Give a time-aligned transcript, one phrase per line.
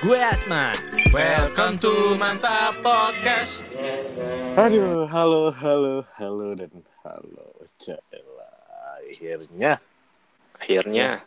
[0.00, 0.72] Gue Asman.
[1.12, 3.68] Welcome to Mantap Podcast.
[4.56, 6.72] Aduh, halo, halo, halo dan
[7.04, 7.68] halo.
[7.76, 8.48] Cela,
[9.04, 9.76] akhirnya.
[10.56, 11.20] Akhirnya,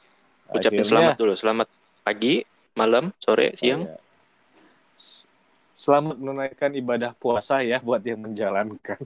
[0.49, 0.89] ucapin akhirnya.
[0.89, 1.33] selamat dulu.
[1.37, 1.69] Selamat
[2.01, 2.41] pagi,
[2.73, 3.85] malam, sore, siang.
[3.85, 4.01] Iya.
[5.77, 8.97] Selamat menunaikan ibadah puasa ya buat yang menjalankan.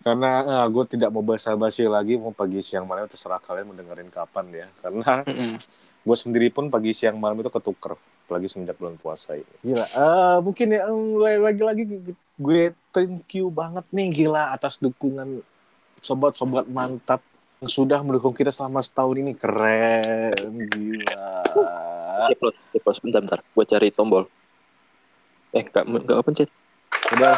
[0.00, 4.66] Karena gue tidak mau basa-basi lagi mau pagi siang malam terserah kalian mendengarin kapan ya.
[4.80, 5.60] Karena Mm-mm.
[6.08, 9.54] Gue sendiri pun pagi siang malam itu ketuker apalagi semenjak bulan puasa ini.
[9.60, 10.88] Gila, eh, mungkin ya
[11.36, 11.84] lagi-lagi
[12.40, 12.62] gue
[12.92, 15.44] thank you banget nih gila atas dukungan
[16.00, 17.20] sobat-sobat mantap
[17.60, 20.32] yang sudah mendukung kita selama setahun ini keren
[20.72, 21.44] gila.
[22.32, 22.96] Upload, upload.
[23.04, 23.40] Bentar, bentar.
[23.52, 24.24] Gue cari tombol.
[25.52, 26.50] Eh, nggak, nggak open chat.
[27.12, 27.36] Udah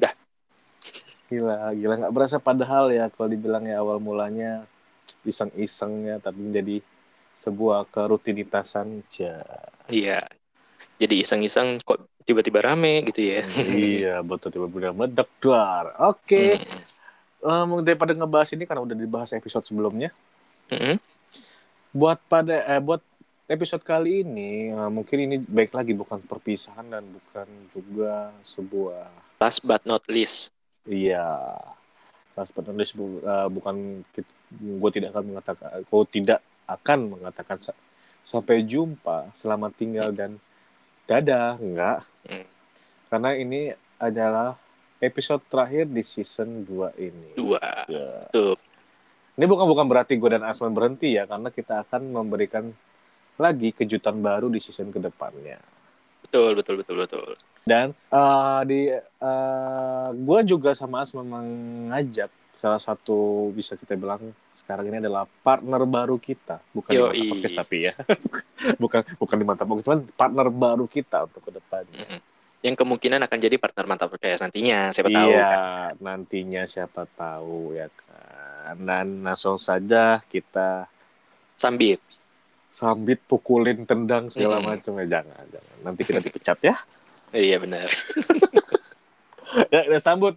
[0.00, 0.12] Dah.
[1.28, 4.64] gila, gila nggak berasa padahal ya kalau dibilang ya awal mulanya
[5.24, 6.80] iseng-isengnya tapi menjadi
[7.40, 9.40] sebuah kerutinitasan aja.
[9.88, 10.28] Iya.
[11.00, 13.42] Jadi iseng-iseng kok tiba-tiba rame gitu ya.
[13.64, 15.96] iya, betul tiba-tiba meledak duar.
[16.04, 16.60] Oke.
[16.60, 16.80] Mm.
[17.40, 20.12] Em, daripada ngebahas ini karena udah dibahas episode sebelumnya.
[20.68, 21.00] Mm-mm.
[21.96, 23.00] Buat pada eh, buat
[23.48, 29.08] episode kali ini eh, mungkin ini baik lagi bukan perpisahan dan bukan juga sebuah
[29.40, 30.52] Last but not least.
[30.84, 31.56] iya
[32.32, 34.02] last but not least, bu- eh, bukan
[34.50, 37.78] gue tidak akan mengatakan gue tidak akan mengatakan sa-
[38.20, 40.38] sampai jumpa selamat tinggal dan
[41.04, 42.46] dadah enggak Hmm.
[43.08, 43.60] karena ini
[43.96, 44.54] adalah
[44.98, 47.58] episode terakhir di season 2 ini Dua.
[47.86, 48.28] Ya.
[48.30, 48.54] Tuh.
[49.32, 52.68] Ini bukan bukan berarti gue dan Asman berhenti ya, karena kita akan memberikan
[53.34, 55.56] lagi kejutan baru di season ke depannya.
[56.26, 57.30] Betul, betul, betul, betul.
[57.64, 58.80] Dan eh, di
[60.16, 62.30] gue juga sama Asman mengajak
[62.60, 67.08] salah satu bisa kita bilang sekarang ini adalah partner baru kita, bukan di Yoi.
[67.08, 67.92] Mantap Podcast tapi ya,
[68.82, 72.04] bukan bukan di Mantap Podcast, cuman partner baru kita untuk ke depannya.
[72.04, 72.20] Mm-mm.
[72.60, 74.92] Yang kemungkinan akan jadi partner mantap podcast nantinya.
[74.92, 75.30] Siapa tahu.
[75.32, 75.90] Iya, kan?
[76.04, 78.76] nantinya siapa tahu ya kan.
[78.84, 80.84] Dan langsung saja kita
[81.56, 82.00] Sambit.
[82.70, 84.70] Sambit pukulin tendang segala Mm-mm.
[84.72, 86.74] macam ya jangan jangan nanti kita dipecat ya
[87.32, 87.86] Iya benar.
[89.70, 90.34] ya, ya sambut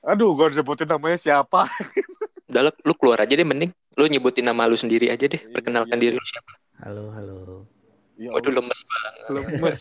[0.00, 1.66] aduh gue sebutin namanya siapa
[2.48, 3.70] Udah lu- lu keluar aja deh mending.
[3.92, 5.34] Lu nyebutin nama lu sendiri aja deh.
[5.36, 6.02] Iya, Perkenalkan iya.
[6.04, 6.52] diri lu siapa.
[6.78, 7.66] Halo, halo.
[8.14, 9.12] ya Waduh lemes banget.
[9.28, 9.78] lemes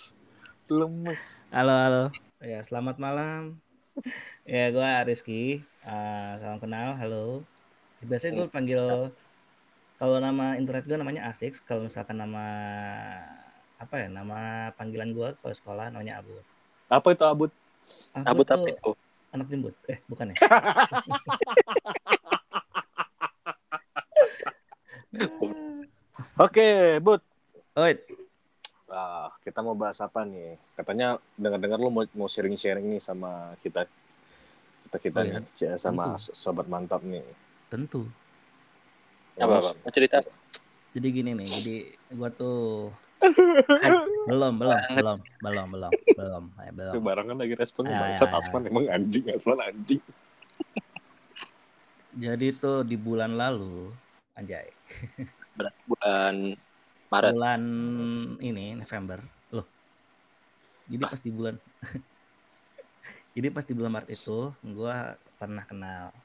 [0.68, 2.04] lemes Halo, halo.
[2.40, 3.62] Ya, selamat malam.
[4.44, 5.62] ya, gue Rizky.
[5.82, 7.46] Ah, salam kenal, halo.
[8.02, 8.82] Biasanya gue panggil
[9.96, 11.56] kalau nama internet gue namanya Asik.
[11.64, 12.46] Kalau misalkan nama
[13.80, 14.08] apa ya?
[14.12, 16.36] Nama panggilan gue kalau sekolah namanya Abu.
[16.86, 17.50] apa itu abut
[18.14, 18.94] Abu tuh tapi oh.
[19.34, 19.74] anak jembut.
[19.90, 20.38] Eh, bukan ya?
[26.40, 26.68] oke
[27.02, 27.22] but
[27.76, 27.92] Oi,
[28.88, 33.84] ah, kita mau bahas apa nih katanya dengar-dengar lu mau mau sharing-sharing nih sama kita
[34.88, 35.40] kita kita Oh, iya.
[35.44, 36.32] nih sama Tentu.
[36.32, 37.24] sobat mantap nih
[37.68, 38.08] tentu.
[39.36, 39.72] Apa apa?
[39.84, 40.24] Mau cerita?
[40.96, 41.76] Jadi gini nih, jadi
[42.16, 42.96] gua tuh
[44.32, 46.94] belum, belum, belum, belum, belum, belum, eh, belum.
[47.04, 48.40] Barangan lagi respon Ya, bangsat ya, ya.
[48.40, 50.00] Asman emang anjing Asman anjing
[52.16, 53.92] Jadi tuh di bulan lalu,
[54.40, 54.72] anjay,
[55.84, 56.56] Bulan
[57.12, 57.32] Maret.
[57.36, 57.62] bulan
[58.40, 59.20] ini November,
[59.52, 59.68] loh.
[60.88, 61.60] Jadi pas di bulan,
[63.36, 66.16] jadi pas di bulan Maret itu, gua pernah kenal,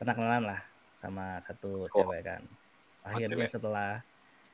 [0.00, 0.71] pernah kenalan lah
[1.02, 1.90] sama satu Oh.
[1.90, 2.42] cewek kan.
[3.02, 3.90] Akhirnya setelah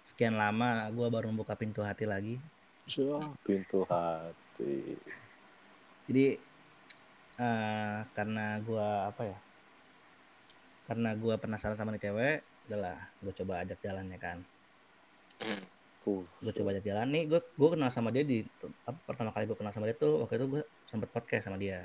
[0.03, 2.41] sekian lama, gua baru membuka pintu hati lagi.
[3.45, 4.97] Pintu hati
[6.09, 6.41] Jadi
[7.39, 9.39] eh karena gua apa ya?
[10.89, 14.39] Karena gua penasaran sama nih cewek, udahlah, gue coba ajak jalan ya kan.
[15.45, 15.63] Hmm.
[16.09, 18.41] Uh, gue coba ajak jalan nih gue gue kenal sama dia di
[18.89, 21.85] apa, pertama kali gue kenal sama dia tuh waktu itu gue sempet podcast sama dia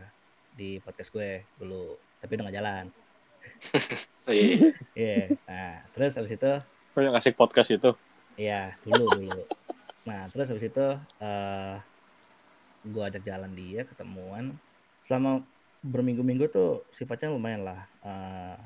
[0.55, 2.85] di podcast gue dulu tapi udah gak jalan
[4.29, 4.71] iya.
[4.95, 5.17] iya
[5.47, 6.53] nah terus abis itu
[6.93, 7.89] Kok yang podcast itu?
[8.37, 9.43] iya dulu dulu
[10.03, 10.87] nah terus abis itu
[11.23, 11.75] eh
[12.83, 14.55] gue ajak jalan dia ketemuan
[15.07, 15.43] selama
[15.83, 18.57] berminggu-minggu tuh sifatnya lumayan lah eh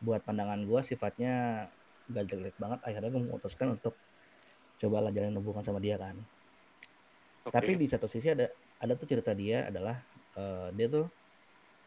[0.00, 1.68] buat pandangan gue sifatnya
[2.08, 3.94] gak jelek banget akhirnya gue memutuskan untuk
[4.80, 6.16] coba lah jalin hubungan sama dia kan
[7.40, 7.56] Oke.
[7.56, 9.96] Tapi di satu sisi ada ada tuh cerita dia adalah
[10.36, 11.06] eh, dia tuh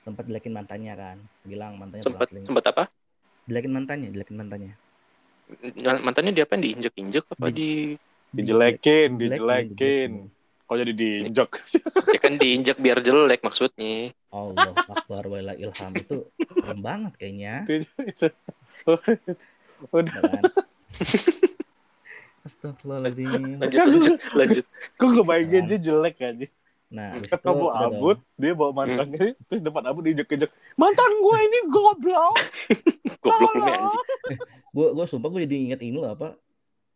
[0.03, 1.17] sempat jelekin mantannya kan,
[1.47, 2.83] bilang mantannya sempat sempat apa?
[3.47, 4.73] Jelekin mantannya, jelekin mantannya.
[5.79, 7.95] Mantannya diapain diinjek-injek apa di
[8.33, 10.11] Dijelekin, Dijelekin, dijelekin.
[10.65, 11.49] Kok jadi diinjek?
[12.17, 14.09] ya kan diinjek biar jelek maksudnya.
[14.33, 17.61] Allah Akbar walillah ilham itu keren banget kayaknya.
[19.93, 20.13] Udah.
[20.17, 20.43] kan?
[22.43, 23.61] Astagfirullahaladzim.
[23.61, 24.65] Lanjut, lanjut, lanjut.
[24.97, 26.47] Kok ngebayangin dia jelek aja.
[26.93, 28.37] Nah, abis itu udah Abut, dong.
[28.37, 30.53] dia bawa mantannya, terus depan Abut diinjek-injek.
[30.77, 32.37] Mantan gue ini goblok.
[33.25, 34.05] Goblok lu nih anjing.
[34.73, 36.33] Gue gue sumpah gue jadi inget ini loh apa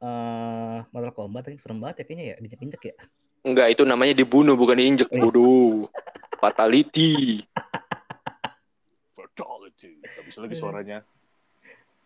[0.01, 2.95] eh Mortal Kombat yang serem banget ya kayaknya ya diinjek-injek ya.
[3.45, 5.09] Enggak, itu namanya dibunuh bukan diinjek.
[5.13, 5.21] Iya.
[5.21, 5.85] Bodoh.
[6.41, 7.45] Fatality.
[9.17, 10.01] Fatality.
[10.01, 10.97] Gak bisa lagi suaranya.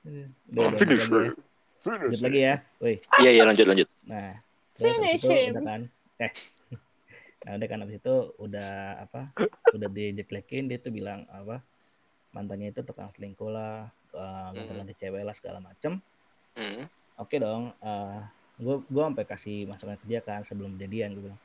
[0.04, 1.32] Udah, Finish lagi ya.
[1.32, 1.34] her.
[1.82, 2.56] Lanjut lagi ya.
[2.84, 2.96] Woi.
[3.24, 3.88] Iya, iya, lanjut, lanjut.
[4.06, 4.32] Nah,
[4.76, 5.82] terus Finish itu kan.
[6.20, 6.32] Eh.
[7.42, 8.72] Nah, udah kan abis itu udah
[9.02, 9.22] apa?
[9.74, 11.66] Udah dijelekin dia tuh bilang apa?
[12.32, 15.98] Mantannya itu tukang selingkuh lah, eh, ganti-ganti cewek lah segala macem.
[16.54, 16.86] Hmm.
[17.18, 17.74] Oke dong.
[17.82, 18.22] eh
[18.62, 21.42] gue gue sampai kasih masukan ke dia kan sebelum jadian gue bilang.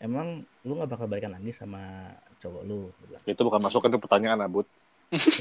[0.00, 2.88] Emang lu nggak bakal balikan lagi sama cowok lu?
[3.04, 3.22] Bilang.
[3.28, 4.64] Itu bukan masukan, itu pertanyaan Abut.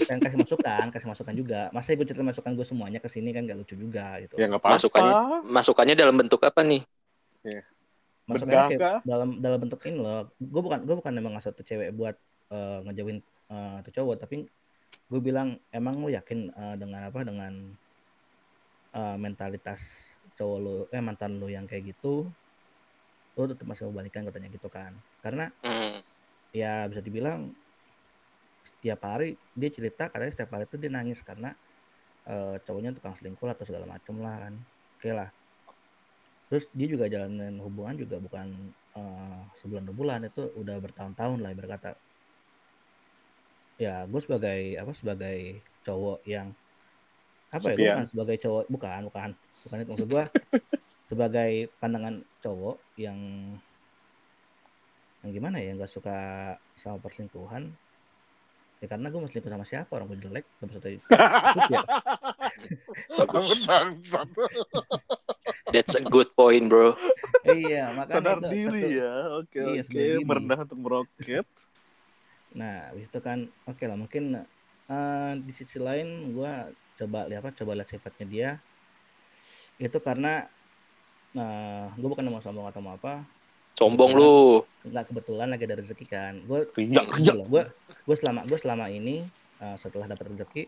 [0.06, 1.62] Kan kasih masukan, kasih masukan juga.
[1.72, 4.38] Masa gue cerita masukan gue semuanya ke sini kan gak lucu juga gitu.
[4.38, 4.78] Ya nggak apa-apa.
[4.78, 5.16] Masukannya,
[5.50, 6.84] masukannya dalam bentuk apa nih?
[8.30, 10.32] Masukannya kayak dalam dalam bentuk ini loh.
[10.40, 12.16] Gue bukan gue bukan emang ngasih tuh cewek buat
[12.56, 13.20] eh, ngejauhin
[13.52, 14.48] eh, tuh cowok, tapi
[15.12, 17.54] gue bilang emang lu yakin eh, dengan apa dengan
[18.96, 19.82] eh, mentalitas
[20.38, 22.32] cowok lu eh mantan lu yang kayak gitu
[23.34, 24.24] lu tetap masih mau balikan?
[24.24, 25.02] Katanya gitu kan.
[25.20, 26.00] Karena Hmm.
[26.54, 27.52] ya bisa dibilang
[28.64, 31.52] setiap hari dia cerita katanya setiap hari itu dia nangis karena
[32.30, 34.54] eh, cowoknya tukang selingkuh atau segala macem lah kan.
[34.96, 35.30] Oke lah
[36.54, 38.54] terus dia juga jalanin hubungan juga bukan
[38.94, 41.98] eh, sebulan dua bulan itu udah bertahun-tahun lah berkata
[43.82, 46.54] ya gue sebagai apa sebagai cowok yang
[47.50, 47.98] apa ya gue Sepian.
[47.98, 49.30] bukan sebagai cowok bukan bukan.
[49.34, 50.26] Bukan itu maksud gue
[51.10, 53.18] sebagai pandangan cowok yang
[55.26, 56.18] yang gimana ya nggak suka
[56.78, 57.74] sama perselingkuhan.
[58.78, 59.90] Ya karena gue selingkuh sama siapa?
[59.90, 61.02] Orang gue jelek tadi
[61.74, 61.82] ya.
[65.74, 66.94] That's a good point, bro.
[67.44, 69.14] iya makanya Sadar itu diri satu- ya.
[69.42, 69.90] Oke, Iya, oke.
[69.90, 70.24] diri.
[70.24, 71.46] Merendah untuk meroket.
[72.54, 74.24] Nah, habis itu kan oke lah mungkin
[74.88, 78.50] eh, di sisi lain gua coba lihat apa coba lihat sifatnya dia.
[79.82, 80.46] Itu karena
[81.34, 83.26] nah, gue bukan mau sombong atau mau apa,
[83.74, 84.62] Sombong lu.
[84.86, 86.34] nggak kebetulan lagi ada rezeki kan.
[86.46, 87.36] Gue Riak, riak.
[87.50, 87.64] gue
[88.06, 89.26] gue selama gue selama ini
[89.60, 90.64] eh, setelah dapat rezeki,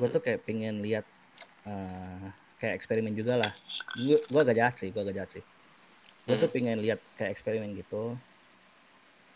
[0.00, 1.04] gue tuh kayak pengen lihat
[1.68, 2.28] eh,
[2.64, 3.52] kayak eksperimen juga lah.
[3.92, 5.44] Gue gue agak jahat sih, gue agak jahat sih.
[6.24, 8.16] Gue tuh pengen lihat kayak eksperimen gitu.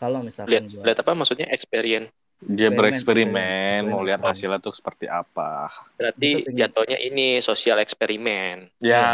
[0.01, 2.09] Kalau Lihat, misalkan gue lihat apa maksudnya experience.
[2.39, 3.35] Dia Eksperimen, bereksperimen,
[3.83, 3.91] eksperimen.
[3.91, 5.69] mau lihat hasilnya tuh seperti apa.
[5.99, 8.71] Berarti pengen- jatuhnya ini sosial eksperimen.
[8.79, 9.05] Ya.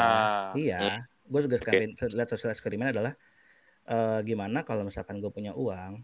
[0.54, 3.12] Iya, gue juga sekalian lihat sosial eksperimen adalah
[3.86, 6.02] eh, gimana kalau misalkan gue punya uang,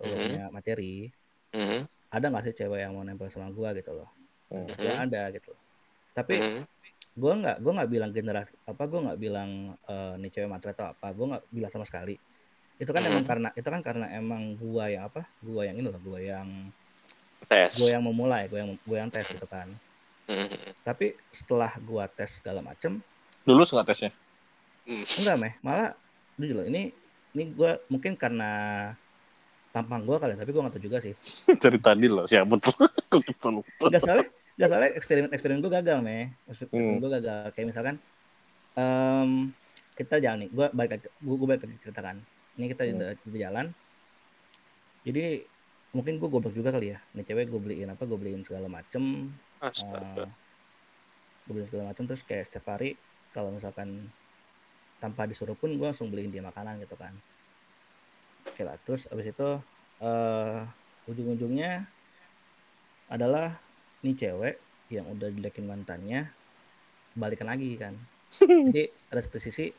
[0.00, 0.16] gue Mhm.
[0.32, 1.12] punya materi,
[1.52, 1.84] Hmm.
[2.08, 4.08] ada nggak sih cewek yang mau nempel sama gue gitu loh?
[4.48, 4.64] Hmm.
[4.72, 5.52] Gue ada gitu.
[6.16, 6.64] Tapi Hmm.
[7.18, 9.50] Gue nggak gue nggak bilang generasi apa gue nggak bilang
[9.84, 12.14] eh, nih cewek matre atau apa, gue nggak bilang sama sekali.
[12.78, 13.10] Itu kan Mhm.
[13.10, 15.26] emang karena itu kan karena emang gue yang apa?
[15.40, 16.48] Gue yang ini loh, gue yang
[17.44, 17.74] Tes.
[17.74, 19.66] gue yang memulai, gue yang gue yang tes gitu kan.
[20.26, 20.46] Hmm.
[20.84, 23.00] Tapi setelah gue tes segala macem,
[23.44, 24.10] Lulus nggak tesnya?
[24.88, 25.92] enggak meh malah
[26.34, 26.88] jujur loh ini
[27.32, 28.50] ini gue mungkin karena
[29.68, 31.12] tampang gue kali ya, tapi gue nggak tahu juga sih
[31.62, 32.72] Dari tadi loh, siapa tuh?
[33.84, 34.24] Nggak salah
[34.58, 36.34] nggak salah eksperimen eksperimen gue gagal meh.
[36.50, 37.00] Eksperimen Hmm.
[37.00, 37.38] gue gagal.
[37.54, 37.94] Kayak misalkan
[38.74, 39.30] em,
[39.94, 40.50] kita jalan nih.
[40.50, 42.18] Gue balik gue, gue balik ceritakan
[42.58, 43.14] ini kita Hmm.
[43.30, 43.66] jalan.
[45.06, 45.46] Jadi
[45.94, 46.98] mungkin gue goblok juga kali ya.
[47.14, 49.30] Nih cewek gue beliin apa gue beliin segala macem.
[49.62, 50.26] Astaga.
[51.48, 52.92] gue beliin segala macem terus kayak setiap hari
[53.32, 54.12] kalau misalkan
[55.00, 57.14] tanpa disuruh pun gue langsung beliin dia makanan gitu kan.
[58.44, 59.48] Oke lah terus abis itu
[60.02, 60.60] eh
[61.08, 61.88] ujung-ujungnya
[63.08, 63.56] adalah
[64.00, 64.54] nih cewek
[64.88, 66.30] yang udah jelekin mantannya
[67.12, 67.94] balikan lagi kan
[68.72, 69.72] jadi ada satu sisi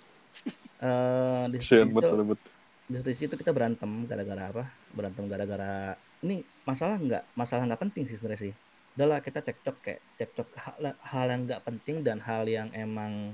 [0.80, 2.52] eh di Sian sisi betul tuh- betul.
[2.90, 7.82] di satu sisi itu kita berantem gara-gara apa berantem gara-gara ini masalah nggak masalah nggak
[7.82, 8.54] penting sih sebenarnya sih
[8.98, 13.32] udahlah kita cekcok kayak cekcok hal, hal yang nggak penting dan hal yang emang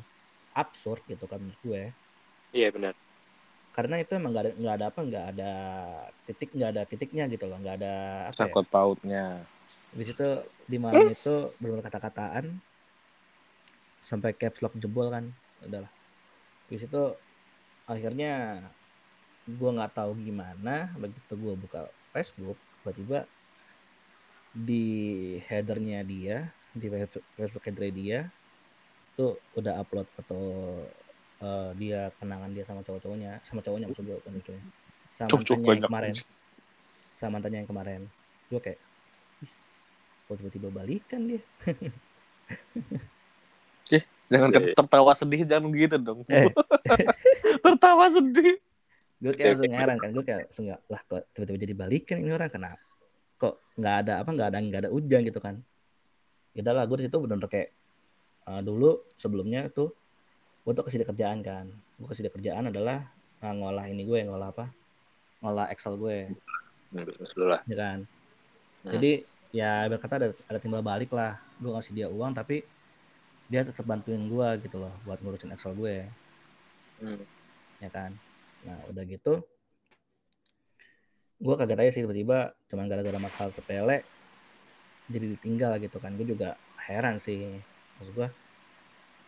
[0.53, 1.83] absurd gitu kan menurut gue
[2.55, 2.93] Iya benar.
[3.75, 5.51] karena itu emang nggak ada nggak ada apa nggak ada
[6.23, 7.93] titik nggak ada titiknya gitu loh nggak ada
[8.29, 9.25] apa ya Sangkut pautnya.
[9.95, 10.29] Habis itu
[10.67, 12.51] di malam itu benar kata-kataan.
[14.03, 15.31] Sampai caps lock jebol kan
[15.63, 15.89] udahlah
[16.67, 17.03] Habis itu
[17.87, 18.59] akhirnya
[19.55, 23.25] gua nggak tahu gimana begitu gua buka Facebook tiba-tiba
[24.53, 24.85] di
[25.49, 26.87] headernya dia di
[27.37, 28.19] Facebook header dia
[29.15, 30.39] tuh udah upload foto
[31.39, 34.69] eh, dia kenangan dia sama cowok-cowoknya sama cowoknya maksud gue bukan cowoknya.
[35.15, 36.13] Sama mantannya yang kemarin.
[37.15, 38.01] sama mantannya yang kemarin.
[38.51, 38.84] Gue kayak "Ih,
[40.25, 41.41] kok tiba-tiba balikan dia
[44.25, 44.73] Jangan Iya, iya.
[44.73, 46.25] tertawa sedih, jangan gitu dong.
[46.25, 46.49] Eh.
[47.65, 48.57] tertawa sedih.
[49.15, 52.51] gue kayak langsung heran kan gue kayak langsung lah kok tiba-tiba jadi balikan ini orang
[52.51, 52.81] kenapa
[53.37, 55.55] kok nggak ada apa nggak ada nggak ada hujan gitu kan
[56.51, 57.69] ya udah lah gue di situ bener-bener kayak
[58.45, 59.95] eh, dulu sebelumnya tuh
[60.61, 61.65] gue tuh kasih kerjaan kan
[61.95, 63.07] gue kasih kerjaan adalah
[63.39, 64.67] eh, ngolah ini gue ngolah apa
[65.39, 66.35] ngolah Excel gue
[66.91, 67.07] Hmm,
[67.39, 67.61] lah.
[67.65, 67.99] ya kan
[68.83, 68.91] Hmm.
[68.91, 69.11] jadi
[69.55, 71.39] ya berkata ada ada timbal balik lah.
[71.63, 72.67] Gue kasih dia uang tapi
[73.47, 76.03] dia tetap bantuin gue gitu loh buat ngurusin Excel gue.
[76.99, 77.23] Hmm.
[77.79, 78.11] ya kan?
[78.67, 79.43] Nah udah gitu
[81.35, 84.03] gue kaget aja sih tiba-tiba cuman gara-gara masalah sepele
[85.07, 86.11] jadi ditinggal gitu kan.
[86.19, 87.55] Gue juga heran sih
[87.99, 88.27] maksud gue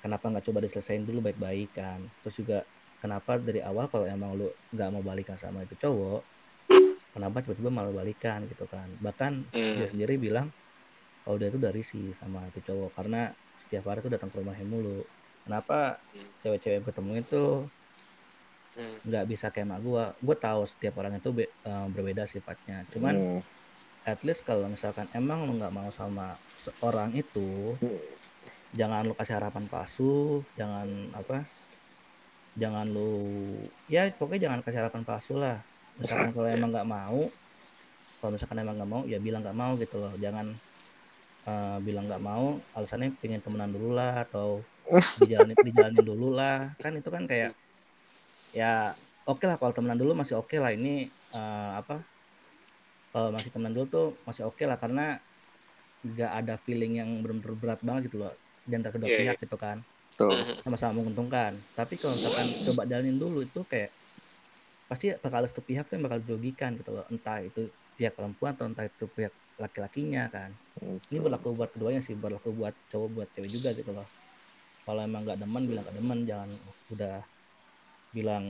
[0.04, 2.04] kenapa nggak coba diselesain dulu baik-baik kan?
[2.24, 2.58] Terus juga
[3.00, 6.37] kenapa dari awal kalau emang lu nggak mau balikan sama itu cowok
[7.18, 9.76] kenapa tiba-tiba malah balikan gitu kan bahkan Hmm.
[9.76, 10.54] dia sendiri bilang
[11.26, 14.64] kalau dia tuh dari sih sama itu cowok karena setiap hari tuh datang ke rumahnya
[14.64, 15.02] mulu
[15.42, 16.30] kenapa Hmm.
[16.40, 17.44] cewek-cewek yang ketemu itu
[18.72, 18.98] Hmm.
[19.04, 23.16] nggak bisa kayak mak gua gue tahu setiap orang itu be- eh, berbeda sifatnya cuman
[23.18, 23.42] Hmm.
[24.06, 27.98] at least kalau misalkan emang lu nggak mau sama seorang itu Hmm.
[28.72, 30.14] jangan lu kasih harapan palsu
[30.54, 31.50] jangan apa
[32.54, 33.58] jangan lu
[33.88, 35.58] ya pokoknya jangan kasih harapan palsu lah
[35.98, 37.20] misalkan kalau emang nggak mau
[38.18, 40.14] kalau misalkan emang nggak mau ya bilang nggak mau gitu loh.
[40.18, 40.56] Jangan
[41.46, 44.64] eh, bilang nggak mau alasannya pengen temenan dulu lah atau
[45.22, 46.74] dijalanin dijalanin dulu lah.
[46.82, 47.52] Kan itu kan kayak
[48.56, 48.96] ya
[49.28, 50.74] oke lah kalau temenan dulu masih oke lah.
[50.74, 52.02] Ini eh, apa
[53.12, 55.20] kalau masih temenan dulu tuh masih oke lah karena
[56.06, 59.22] nggak ada feeling yang benar-benar berat banget gitu loh di antara kedua Iya, iya.
[59.34, 59.78] pihak gitu kan.
[60.16, 60.32] Tuh.
[60.64, 61.58] Sama-sama menguntungkan.
[61.74, 63.90] Tapi kalau misalkan coba jalanin dulu itu kayak
[64.88, 67.06] pasti bakal satu pihak tuh yang bakal dirugikan gitu loh.
[67.12, 67.68] Entah itu
[68.00, 70.54] pihak perempuan atau entah itu pihak laki-lakinya kan.
[71.12, 74.08] Ini berlaku buat keduanya sih berlaku buat cowok buat cewek juga gitu loh.
[74.88, 76.20] Kalau emang nggak demen bilang nggak demen.
[76.24, 76.50] Jangan
[76.94, 77.16] udah
[78.16, 78.46] bilang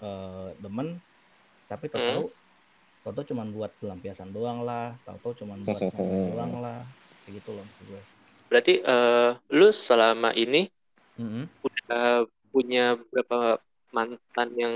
[0.00, 0.88] eh, demen.
[1.66, 2.24] Tapi tau tahu
[3.04, 4.96] tau tahu cuman buat pelampiasan doang lah.
[5.04, 5.82] Tau tahu cuman buat
[6.32, 6.80] doang lah.
[7.26, 8.02] Kayak gitu loh gue.
[8.46, 10.70] Berarti eh, lu selama ini
[11.18, 11.44] Mm-mm.
[11.66, 13.58] udah punya berapa
[13.90, 14.74] mantan yang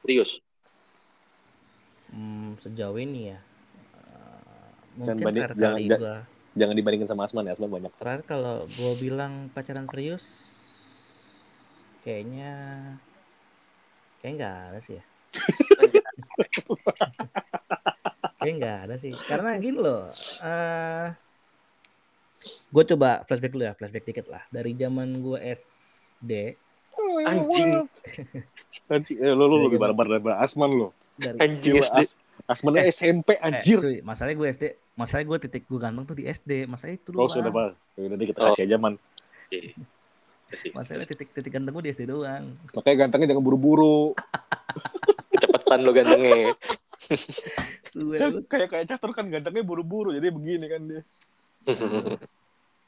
[0.00, 0.40] serius?
[2.08, 3.38] Hmm, sejauh ini ya
[4.92, 6.16] Jangan mungkin banding- terakhir jangan- kali jangan- gua
[6.50, 7.92] Jangan dibandingin sama Asman ya, Asman banyak.
[7.94, 10.24] terakhir kalau gua bilang pacaran serius
[12.00, 12.52] kayaknya
[14.18, 15.02] kayak nggak ada sih ya
[18.36, 20.08] kayak nggak ada sih karena gini loh
[20.40, 21.08] eh
[22.66, 26.56] gue coba flashback dulu ya flashback dikit lah dari zaman gue SD
[27.22, 27.86] Anjing.
[28.88, 30.88] Anjing, eh, lo lo Dari lebih barbar daripada Asman lo.
[31.14, 31.98] dari Anjing Gila, SD.
[32.00, 33.78] As- Asmannya SMP eh, anjir.
[33.78, 37.14] cuy, masalahnya gue SD masalahnya gue titik gue ganteng tuh di SD masalah itu Oh
[37.20, 38.46] doang sudah pak, Ya udah deh kita Oh.
[38.48, 38.94] kasih aja man.
[39.48, 39.60] Iya.
[40.46, 40.70] Iya sih.
[40.72, 44.16] masalahnya titik titik ganteng gue di SD doang Makanya gantengnya jangan buru-buru.
[45.40, 46.56] Cepetan lu gantengnya.
[47.84, 51.02] Suwe Kan kayak kayak catur kan gantengnya buru-buru, jadi begini kan dia.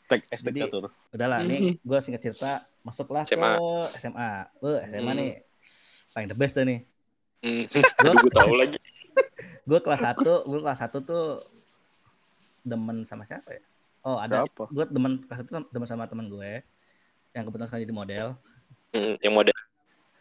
[0.09, 0.85] Tag SD Jadi- catur.
[1.09, 3.53] udahlah nih gue singkat cerita masuklah SMA.
[3.53, 3.69] ke
[4.01, 5.19] SMA Wah, SMA Hmm.
[5.19, 5.31] nih
[6.13, 6.81] paling the best dah nih
[7.41, 7.67] Hmm.
[7.67, 8.79] gue tahu lagi.
[9.69, 11.43] gue kelas 1 gue kelas 1 tuh
[12.63, 13.63] demen sama siapa ya
[14.03, 14.67] oh ada Siapa?
[14.69, 16.63] gue demen kelas 1 demen sama teman gue
[17.33, 18.27] yang kebetulan sekarang jadi model
[18.93, 19.57] Hmm, yang model.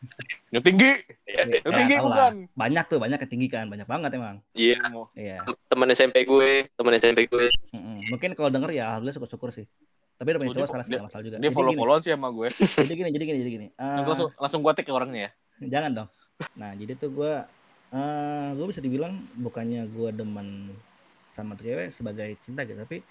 [0.50, 0.91] Yang tinggi,
[1.25, 1.60] iya.
[1.60, 2.31] yang tinggi tau lah.
[2.31, 2.33] bukan.
[2.51, 4.79] banyak tuh banyak yang tinggi kan banyak banget emang Iya,
[5.13, 7.51] iya teman SMP gue, teman SMP gue.
[7.69, 8.10] Mm-mm.
[8.10, 9.67] mungkin kalau denger ya alhamdulillah syukur-syukur sih
[10.15, 12.12] tapi udah punya Oh, cowok sekarang sih masalah juga Dia Jadi follow gini, followan sih
[12.12, 12.48] sama gue.
[12.50, 15.31] jadi gini jadi gini jadi gini Eh, langsung langsung gue tag ke orangnya ya.
[15.70, 16.10] Jangan dong
[16.58, 17.34] nah jadi tuh gue
[17.91, 20.72] eh gue bisa dibilang bukannya gue demen
[21.32, 23.03] sama tuh cewek sebagai cinta gitu tapi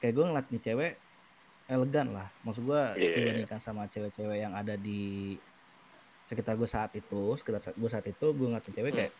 [0.00, 0.92] kayak gue ngeliat nih cewek
[1.66, 3.16] elegan lah maksud gue Iya.
[3.18, 5.34] dibandingkan sama cewek-cewek yang ada di
[6.24, 9.12] sekitar gue saat itu sekitar gue saat itu gue ngeliat nih cewek kayak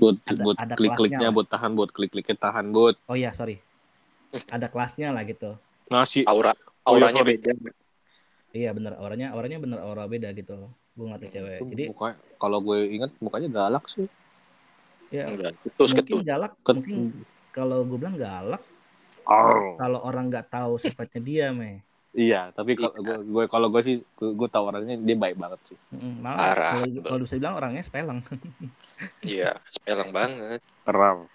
[0.00, 1.34] Buat Ada- buat ada klik-kliknya, kelasnya lah.
[1.36, 3.60] buat tahan, buat klik-kliknya tahan, buat oh iya sorry
[4.48, 6.24] ada kelasnya lah gitu nasi.
[6.24, 6.56] Aura,
[6.88, 7.52] Oh, iya, auranya beda.
[8.56, 10.56] iya bener auranya auranya bener aura beda gitu
[11.00, 14.04] gue ngeliat nih cewek Itu jadi muka, kalau gue ingat mukanya galak sih.
[15.08, 16.22] ya Enggak, ketus mungkin ketus.
[16.22, 16.96] galak Ket- mungkin
[17.50, 18.62] kalau gue bilang galak
[19.24, 19.74] Arr.
[19.74, 21.80] kalau orang nggak tahu sifatnya dia meh
[22.10, 23.02] Iya, tapi kalau Iya.
[23.06, 25.78] gue, gue kalau gue sih gue, gue tahu orangnya dia baik banget sih.
[25.94, 28.18] Malah kalau kalau bisa bilang orangnya speleng
[29.22, 30.60] Iya, sepelang banget.
[30.82, 31.30] Keren.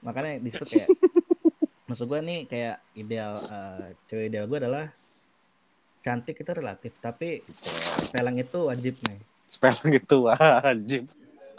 [0.00, 0.88] makanya di situ kayak
[1.86, 4.84] maksud gue nih kayak ideal eh, cewek ideal gue adalah
[6.00, 7.44] cantik itu relatif tapi
[8.00, 11.02] spelling itu wajib nih Spelling itu wajib.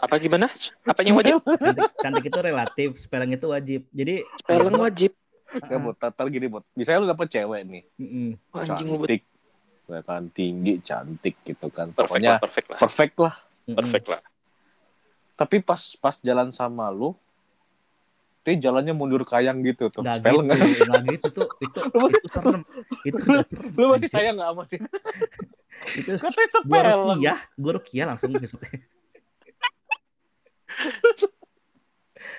[0.00, 0.48] Apa gimana?
[0.88, 1.44] Apanya wajib?
[1.44, 5.12] cantik, cantik itu relatif spelling itu wajib jadi Spelling wajib.
[5.52, 6.64] Gak buat tatar gini buat.
[6.72, 7.82] Misalnya lu dapet cewek nih,
[8.56, 9.22] Anjing bet- cantik,
[9.84, 12.78] ya kan tinggi cantik gitu kan Perfect pokoknya lah, perfect lah.
[12.80, 13.34] perfect lah
[13.68, 14.20] Perfect lah.
[15.34, 17.12] tapi pas pas jalan sama lu
[18.42, 21.46] dia jalannya mundur kayang gitu tuh Nggak spell gitu, nggak nggak gitu tuh.
[21.62, 21.78] Itu
[22.10, 22.62] itu serem.
[23.06, 23.70] Itu serem.
[23.78, 24.80] lu masih sayang nggak sama dia
[25.98, 28.78] Itu katanya spell rukiah, gua rukiah langsung besoknya.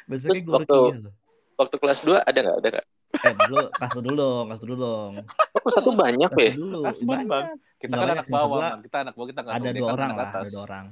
[0.10, 1.14] Besoknya waktu- rukiah loh.
[1.54, 2.58] Waktu kelas 2 ada nggak?
[2.60, 2.86] Ada nggak?
[3.14, 5.12] Eh, dulu kelas dulu dong, kelas dulu dong.
[5.54, 6.52] Kelas satu banyak ya?
[6.58, 6.80] dulu.
[6.84, 7.30] Asli, Bang.
[7.30, 7.58] Banyak.
[7.78, 10.50] kita kan banyak anak bawah kita anak bawah kita nggak Ada dua orang lah, ada
[10.50, 10.86] dua orang.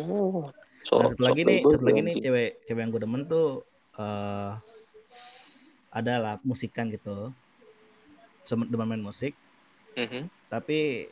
[0.00, 0.42] Oh.
[0.82, 3.46] So, Nah, satu so lagi nih, satu lagi nih cewek cewek yang gue demen tuh
[3.98, 4.52] eh
[5.92, 7.32] adalah musikan gitu.
[8.42, 9.38] Demen main musik,
[9.94, 10.26] Mhm.
[10.50, 11.06] tapi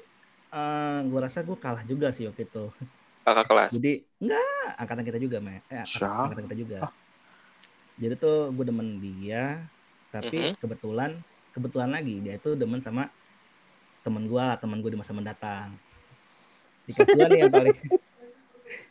[0.51, 2.65] eh gue rasa gue kalah juga sih waktu itu.
[3.23, 3.71] Kakak kelas.
[3.79, 5.63] Jadi enggak angkatan kita juga, me.
[5.71, 5.85] Eh,
[6.27, 6.79] angkatan kita juga.
[8.01, 9.63] Jadi tuh gue demen dia,
[10.11, 10.59] tapi Mhm.
[10.59, 11.11] kebetulan
[11.55, 13.09] kebetulan lagi dia itu demen sama
[14.03, 15.77] temen gue, temen gue di masa mendatang.
[16.89, 17.77] Di kelas 2 nih yang paling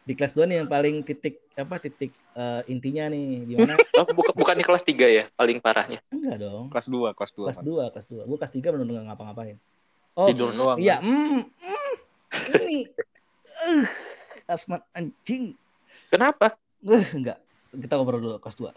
[0.08, 3.76] di kelas 2 nih yang paling titik apa titik eh, intinya nih di mana?
[4.00, 5.24] Oh, buka, bukannya kelas 3 ya?
[5.36, 6.00] Paling parahnya.
[6.10, 6.72] Enggak dong.
[6.72, 8.30] kelas 2 kelas 2 Kelas 2, kelas 2.
[8.30, 9.58] Gue kelas 3 benar nggak ngapa-ngapain.
[10.18, 11.94] Oh, tidur doang iya, mm, mm,
[12.60, 12.84] ini
[13.64, 13.88] uh,
[14.52, 15.56] asmat anjing.
[16.12, 16.60] Kenapa?
[16.84, 17.40] Uh, enggak.
[17.70, 18.68] Kita ngobrol dulu kelas 2.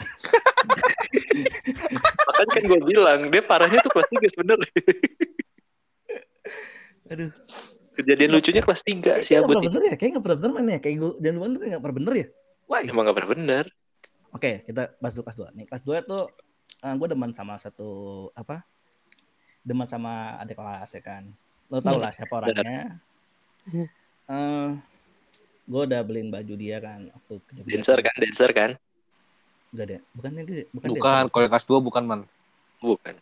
[2.29, 4.71] Makanya kan gue bilang, dia parahnya tuh kelas 3 sebenernya.
[7.11, 7.33] Aduh.
[7.92, 9.68] Kejadian lucunya kelas 3 si Kayaknya nggak Abut pernah itu.
[9.68, 12.14] bener ya, kayaknya nggak pernah bener mana ya, kayak gue dan tuh nggak pernah bener
[12.16, 12.26] ya.
[12.70, 12.82] Why?
[12.88, 13.64] Emang gak pernah bener.
[14.32, 15.56] Oke, kita bahas dulu kelas 2.
[15.61, 16.22] Nih, kelas 2 tuh
[16.82, 17.90] gue demen sama satu
[18.32, 18.64] apa?
[19.61, 21.28] Demen sama adik kelas ya kan.
[21.68, 22.96] Lo tau lah siapa orangnya.
[24.32, 24.70] Eh
[25.62, 27.34] gue udah beliin baju dia kan waktu.
[27.68, 28.71] Dancer kan, dancer kan?
[29.73, 31.28] Enggak deh, bukan yang dia, bukan, bukan dia.
[31.32, 32.21] kalau kelas 2 bukan man
[32.82, 33.14] Bukan.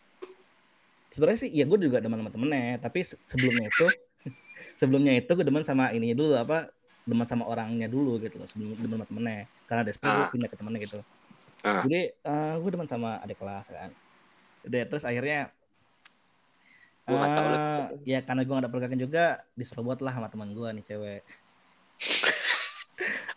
[1.13, 3.87] Sebenarnya sih ya gue juga demen sama temennya, tapi se- sebelumnya itu
[4.81, 6.73] sebelumnya itu gue demen sama ini dulu apa?
[7.05, 9.45] Demen sama orangnya dulu gitu loh, sebelum demen sama temennya.
[9.69, 10.29] Karena ada gue Ah.
[10.29, 10.99] pindah ke temennya gitu.
[11.61, 11.85] Ah.
[11.85, 13.93] Jadi eh gue demen sama adik kelas kan.
[14.65, 15.53] Udah terus akhirnya
[17.01, 17.57] Gua nggak tahu lah.
[17.57, 21.21] eh, ya karena gue gak ada pergerakan juga diserobot lah sama teman gue nih cewek.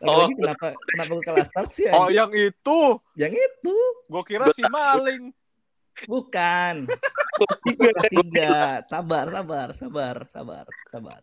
[0.04, 0.28] Oh.
[0.28, 1.88] Lagi kenapa kenapa gue kalah start sih?
[1.88, 2.80] oh yang itu
[3.16, 5.32] Yang itu gua kira si maling
[6.04, 6.84] bukan.
[6.84, 7.78] Kelas 3 kan?
[7.88, 8.52] Kelas tiga.
[8.84, 11.20] Sabar, sabar, sabar, sabar, sabar.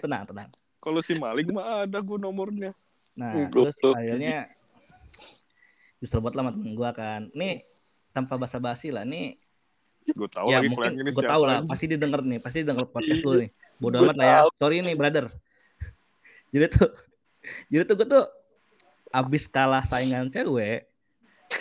[0.00, 0.48] Tenang, tenang.
[0.80, 2.70] kalau si maling mah ada gua nomornya.
[3.16, 4.46] Nah, terus akhirnya
[5.98, 7.22] diserobot lah sama temen gue kan.
[7.32, 7.64] Nih
[8.12, 9.02] tanpa basa-basi lah.
[9.02, 9.40] Nih
[10.14, 11.66] gua tahu ya lagi mungkin ini gue tahu lah.
[11.66, 13.50] pasti dia denger nih pasti denger podcast Iya, lu nih.
[13.82, 14.38] Bodoh amat lah ya.
[14.60, 15.26] Sorry nih brother.
[16.54, 16.90] Jadi tuh
[17.66, 18.24] jadi tuh gue tuh
[19.10, 20.86] abis kalah saingan cewek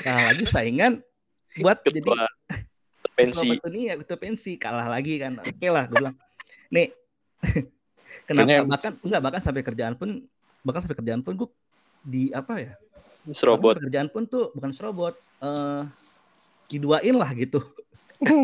[0.02, 1.02] kalah lagi saingan
[1.62, 2.28] buat jadi Ketua
[3.16, 3.48] pensi.
[3.58, 4.52] ketua nih ya ketua pensi.
[4.60, 5.40] Kalah lagi kan.
[5.42, 6.16] Oke lah gue bilang.
[6.70, 6.92] Nih
[8.24, 8.48] kenapa?
[8.48, 10.10] Kayaknya- bahkan enggak bahkan sampai kerjaan pun
[10.62, 11.50] bahkan sampai kerjaan pun gue
[12.02, 12.72] di apa ya?
[13.28, 13.78] Serobot.
[13.80, 15.84] Kerjaan pun tuh bukan serobot eh
[16.68, 17.60] diduain lah gitu.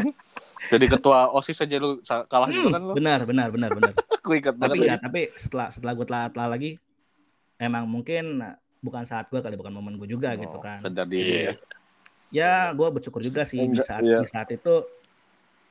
[0.72, 2.94] Jadi ketua osis aja lu kalah juga Hmm, kan lu?
[2.94, 3.94] benar benar benar benar.
[4.32, 6.78] Ingat tapi ya tapi setelah setelah gue telah telah lagi
[7.58, 8.40] emang mungkin
[8.80, 10.80] bukan saat gue kali bukan momen gue juga gitu Oh, kan.
[10.82, 11.44] sadar diri Iya.
[11.44, 11.54] ya.
[12.32, 14.20] Ya gue bersyukur juga sih di Enggak, saat iya.
[14.20, 14.74] di saat itu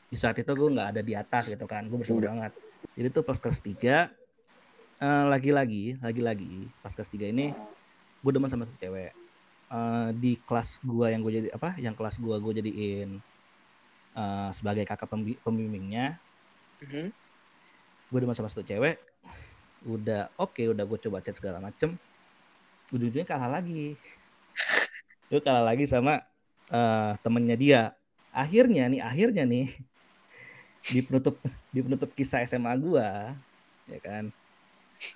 [0.06, 1.86] di saat itu gue nggak ada di atas gitu kan.
[1.86, 2.52] Gue bersyukur banget
[2.96, 4.10] jadi tuh pas kelas tiga
[5.00, 7.52] eh, lagi-lagi lagi-lagi pas kelas tiga ini
[8.20, 9.16] gue demen sama si cewek.
[9.70, 13.10] Eh, di kelas gue yang gue jadi apa yang kelas gue gue jadiin
[14.16, 16.20] eh, sebagai kakak pembi- pembimbingnya
[16.80, 17.12] Mhm.
[18.10, 18.98] gue demen sama satu cewek
[19.84, 21.96] udah oke udah gue coba chat segala macem
[22.90, 23.96] ujung-ujungnya kalah lagi.
[25.30, 26.18] Gue kalah lagi sama
[26.74, 27.82] eh, temennya dia.
[28.34, 29.70] Akhirnya nih akhirnya nih
[30.86, 31.36] di penutup
[31.70, 33.08] di penutup kisah SMA gue
[33.90, 34.24] ya kan?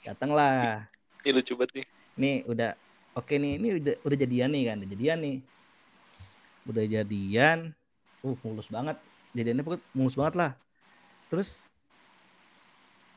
[0.05, 0.85] Datanglah.
[1.24, 1.87] Ini lucu banget nih.
[2.14, 2.70] nih udah
[3.18, 5.37] oke nih ini udah udah jadian nih kan udah jadian nih.
[6.68, 7.59] Udah jadian
[8.24, 8.96] uh mulus banget.
[9.35, 10.53] Jadiannya pokoknya mulus banget lah.
[11.33, 11.66] Terus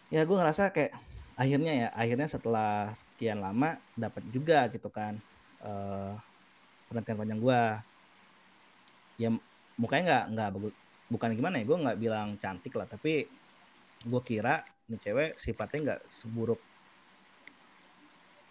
[0.07, 0.95] ya gue ngerasa kayak
[1.37, 5.19] akhirnya ya akhirnya setelah sekian lama dapat juga gitu kan
[5.61, 6.13] eh
[6.87, 7.61] penantian panjang gue
[9.21, 9.29] ya
[9.75, 10.73] mukanya nggak nggak bagus
[11.07, 13.27] bukan gimana ya gue nggak bilang cantik lah tapi
[14.03, 16.61] gue kira nih cewek sifatnya nggak seburuk.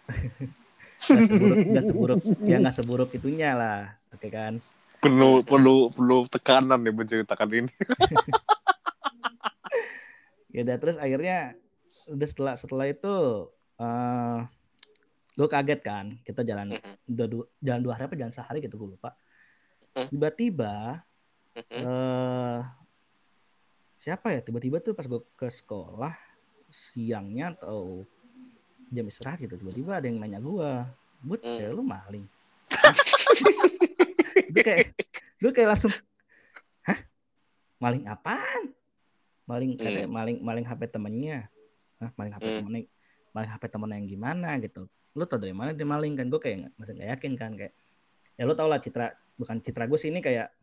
[0.97, 4.57] Nggak seburuk nggak seburuk ya nggak seburuk itunya lah oke kan?
[4.97, 7.73] Perlu perlu perlu tekanan nih menceritakan ini.
[10.47, 11.53] Ya udah terus akhirnya
[12.09, 13.15] udah setelah setelah itu
[13.77, 14.39] eh
[15.37, 18.97] gue kaget kan kita jalan udah dua, jalan dua hari apa jalan sehari gitu gue
[18.97, 19.13] lupa.
[19.93, 20.09] Mhm.
[20.13, 21.05] tiba-tiba
[21.69, 22.59] Eh
[23.97, 26.15] siapa ya tiba-tiba tuh pas gue ke sekolah
[26.71, 28.07] siangnya atau
[28.87, 30.71] jam istirahat gitu tiba-tiba ada yang nanya gue
[31.27, 31.59] but Hmm.
[31.59, 32.23] ya lu maling.
[34.53, 34.95] Gue kayak
[35.41, 35.91] gue kayak langsung
[36.87, 36.99] hah?
[37.83, 38.71] Maling apaan?
[39.43, 41.49] Maling katanya maling maling hp temennya.
[41.99, 42.57] Hah, maling hp Hmm.
[42.63, 42.81] temennya
[43.35, 44.49] maling hp temennya yang gimana?
[44.61, 44.85] Gitu.
[45.17, 46.13] Lu tau dari mana dia maling?
[46.15, 47.73] Kan gue kayak masih nggak yakin kan kayak
[48.37, 50.53] ya lu tau lah citra bukan citra gue sih ini kayak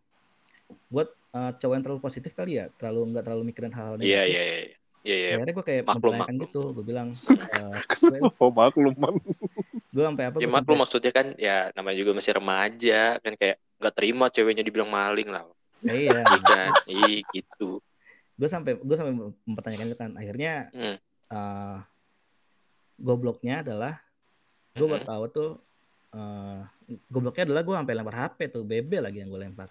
[0.86, 4.30] buat eh, cowok yang terlalu positif kali ya terlalu nggak terlalu mikirin hal-hal Iya negatif
[4.30, 4.58] iya iya.
[5.04, 5.28] Iya iya.
[5.36, 6.44] akhirnya gue kayak Maklum, mempertanyakan maklum.
[6.46, 9.14] gitu gue bilang eh, gue Oh, maklum, man.
[9.86, 13.56] gue sampai apa Ya maklum sampai, maksudnya kan ya namanya juga masih remaja kan kayak
[13.76, 15.44] nggak terima ceweknya dibilang maling lah.
[15.82, 16.72] iya Iya kan?
[16.86, 17.84] Iya gitu.
[18.34, 19.12] gue sampai gue sampai
[19.44, 20.96] mempertanyakan itu kan akhirnya Hmm.
[21.28, 21.78] eh
[22.96, 23.94] gobloknya adalah
[24.72, 25.50] gue baru tahu tuh
[26.10, 26.60] eh
[27.06, 29.68] gobloknya adalah gue sampai lempar HP tuh BB lagi yang gue lempar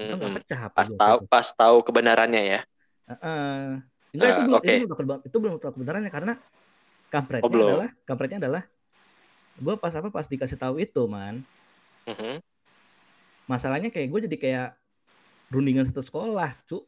[0.00, 0.36] itu nggak Mm-mm.
[0.36, 2.60] pecah HP Pas tahu pas tahu kebenarannya ya.
[3.10, 3.82] Heeh.
[4.14, 4.66] enggak itu Ah, belum oke.
[4.66, 6.32] itu belum tahu- itu belum tahu kebenarannya karena
[7.12, 7.68] kampretnya Oh, belum.
[7.68, 8.62] adalah kampretnya adalah
[9.60, 11.44] gue pas apa pas dikasih tahu itu man
[12.08, 12.40] Mhm.
[13.50, 14.68] masalahnya kayak gue jadi kayak
[15.50, 16.86] rundingan satu sekolah cu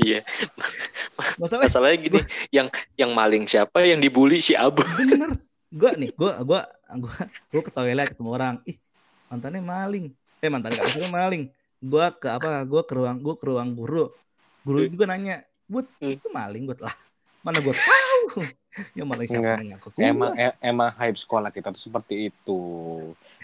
[0.00, 0.24] Iya.
[1.40, 2.20] masalahnya Masalahnya gini,
[2.54, 4.80] yang yang maling siapa, yang dibully si Abu.
[4.96, 5.30] bener
[5.70, 6.60] gue nih gue gue
[7.02, 7.12] gue
[7.52, 8.76] gue ke toilet ketemu orang ih
[9.30, 10.04] mantannya maling
[10.40, 11.42] eh mantannya gak maksudnya maling
[11.80, 14.04] gue ke apa gue ke ruang gue ke ruang guru
[14.60, 16.16] guru juga nanya buat Hmm.
[16.16, 16.94] itu maling buat lah
[17.40, 18.24] mana gue tahu
[18.96, 19.88] yang maling siapa yang ngaku.
[19.98, 22.60] Emang emang hype sekolah kita tuh seperti itu.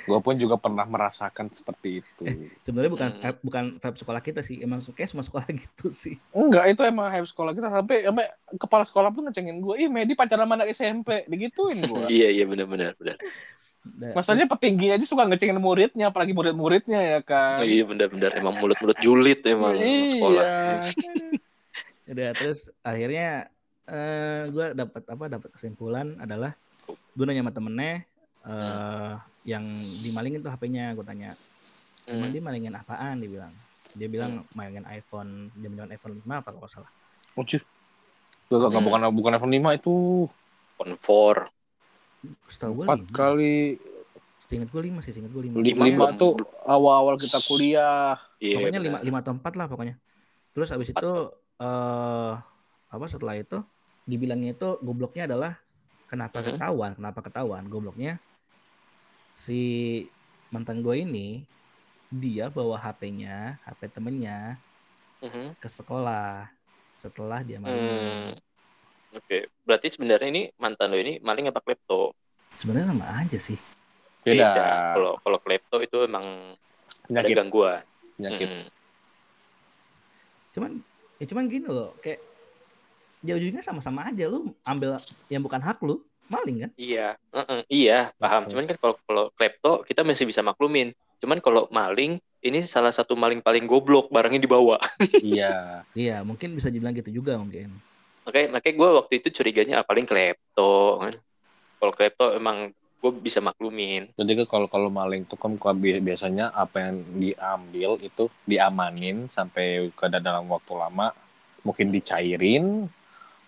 [0.06, 2.24] Gue pun juga pernah merasakan seperti itu.
[2.62, 3.20] sebenarnya bukan Hmm.
[3.22, 7.08] vibe- bukan vibe sekolah kita sih emang kayak semua sekolah gitu sih Enggak, itu emang
[7.10, 8.24] hype sekolah kita sampai sampai
[8.60, 9.74] kepala sekolah pun ngecengin gue.
[9.82, 12.06] Ih, Medi pacaran anak SMP, digituin gue.
[12.16, 13.16] Iya iya benar benar benar.
[13.94, 17.62] Da- Masalahnya petinggi aja suka ngecengin muridnya, apalagi murid-muridnya ya kan.
[17.62, 20.42] Iya benar benar emang mulut-mulut julid emang sekolah.
[20.42, 20.90] Iya.
[22.06, 23.50] udah terus akhirnya
[23.84, 26.54] eh gue dapat apa dapat kesimpulan adalah
[26.86, 27.94] gue nanya sama temennya
[28.44, 29.12] eh
[29.44, 29.62] yang
[30.00, 31.34] dimalingin tuh HP-nya gue tanya
[32.04, 32.34] emang Hmm.
[32.34, 33.50] dia malingin apaan dia bilang
[33.94, 36.90] dia bilang malingin iPhone jam-jam iPhone 5 apa kalau salah
[37.34, 37.58] Ucuh.
[38.46, 38.82] Gak, gak, Hmm.
[38.82, 39.94] bukan bukan iPhone 5 itu
[40.78, 41.50] Konfor.
[42.48, 43.78] Setahu gue empat kali
[44.46, 45.58] Seingat gue lima sih, seingat gue lima.
[45.58, 45.82] Lima.
[45.90, 48.14] lima tuh awal-awal kita kuliah.
[48.38, 48.62] Iya.
[48.62, 49.98] pokoknya lima, lima atau empat lah pokoknya.
[50.54, 51.02] Terus abis Empat.
[51.02, 51.12] itu
[51.58, 52.32] eh
[52.86, 53.58] apa setelah itu
[54.06, 55.58] dibilangnya itu gobloknya adalah
[56.06, 56.46] kenapa Mhm.
[56.54, 58.22] ketahuan, kenapa ketahuan gobloknya
[59.34, 59.60] si
[60.54, 61.42] mantan gue ini
[62.06, 64.62] dia bawa HP-nya, HP temennya
[65.26, 65.58] Mhm.
[65.58, 66.46] ke sekolah
[67.02, 67.74] setelah dia main.
[67.74, 68.30] Hmm.
[69.14, 72.16] Oke, berarti sebenarnya ini mantan lo ini maling apa klepto?
[72.58, 73.58] Sebenarnya sama aja sih.
[74.26, 74.94] Beda.
[74.98, 76.56] Kalau kalau klepto itu emang
[77.06, 77.82] ada Penyakit, gangguan.
[78.18, 78.48] penyakit.
[78.50, 78.64] Mm-mm.
[80.56, 80.70] Cuman
[81.22, 82.18] ya cuman gini loh, kayak
[83.22, 84.98] jauh-jauhnya sama-sama aja lu ambil
[85.30, 86.70] yang bukan hak lu, maling kan?
[86.74, 87.60] Iya, Mm-mm.
[87.70, 88.50] iya, paham.
[88.50, 90.90] Cuman kan kalau kalau klepto kita masih bisa maklumin.
[91.22, 94.76] Cuman kalau maling ini salah satu maling paling goblok barangnya dibawa.
[95.22, 95.82] iya.
[95.96, 97.72] Iya, mungkin bisa dibilang gitu juga mungkin.
[98.26, 101.14] Makanya makanya gue waktu itu curiganya ah, paling klepto kan.
[101.78, 104.10] Kalau klepto emang gue bisa maklumin.
[104.18, 110.50] Jadi kalau kalau maling itu kan biasanya apa yang diambil itu diamanin sampai ke dalam
[110.50, 111.14] waktu lama,
[111.62, 112.90] mungkin dicairin,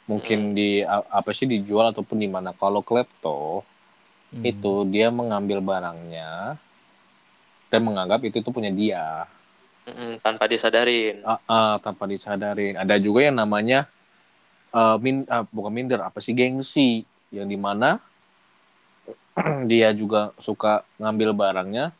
[0.06, 2.54] mungkin di a- apa sih dijual ataupun di mana.
[2.54, 3.66] Kalau klepto
[4.28, 4.44] Hmm.
[4.44, 6.54] itu dia mengambil barangnya
[7.72, 9.24] dan menganggap itu tuh punya dia
[10.20, 11.24] tanpa disadarin.
[11.24, 12.76] Ah, ah, tanpa disadarin.
[12.76, 13.88] Ada juga yang namanya
[14.74, 18.00] eh, min ah, bukan minder apa sih gengsi yang di mana
[19.70, 21.92] dia juga suka ngambil barangnya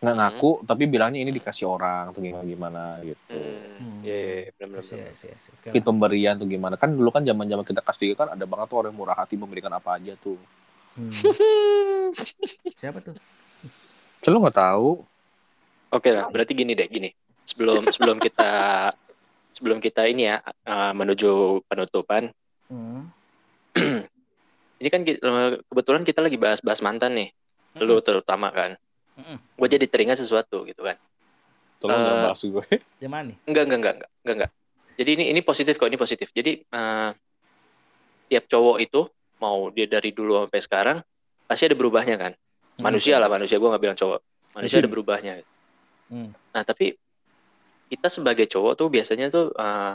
[0.00, 0.20] nggak Hmm.
[0.32, 3.36] ngaku tapi bilangnya ini dikasih orang atau gimana gimana gitu.
[3.76, 5.12] Hmm, iya, iya, benar-benar.
[5.12, 5.42] Yes, yes, yes.
[5.52, 5.88] Oke Mungkin lah.
[5.92, 8.96] pemberian tuh gimana kan dulu kan zaman zaman kita tiga kan ada banget tuh orang
[8.96, 10.40] yang murah hati memberikan apa aja tuh.
[10.96, 11.12] Hmm.
[12.80, 13.12] Siapa tuh?
[14.24, 15.04] Saya nggak tahu.
[15.92, 17.12] Oke lah, berarti gini deh, gini.
[17.44, 18.50] Sebelum sebelum kita
[19.60, 22.32] sebelum kita ini ya eh, menuju penutupan,
[22.70, 23.10] Hmm.
[24.80, 27.28] ini kan eh, kebetulan kita lagi bahas-bahas mantan nih,
[27.82, 28.78] lu terutama kan.
[29.18, 29.36] Mm-mm.
[29.58, 30.94] Gue jadi teringat sesuatu gitu kan.
[31.82, 32.64] Tolong jangan bahas gue.
[33.02, 33.36] Di mana nih?
[33.44, 34.50] Enggak, enggak, enggak, enggak, enggak, enggak.
[35.02, 36.30] Jadi ini ini positif kok, ini positif.
[36.30, 37.10] Jadi eh,
[38.30, 39.00] tiap cowok itu
[39.42, 40.98] mau dia dari dulu sampai sekarang
[41.50, 42.32] pasti ada berubahnya kan.
[42.78, 43.58] Manusia lah, manusia.
[43.58, 44.20] Gue nggak bilang cowok.
[44.56, 45.32] Manusia ada berubahnya.
[46.08, 46.30] Hmm.
[46.54, 46.94] Nah, tapi
[47.90, 49.94] kita sebagai cowok tuh biasanya tuh eh,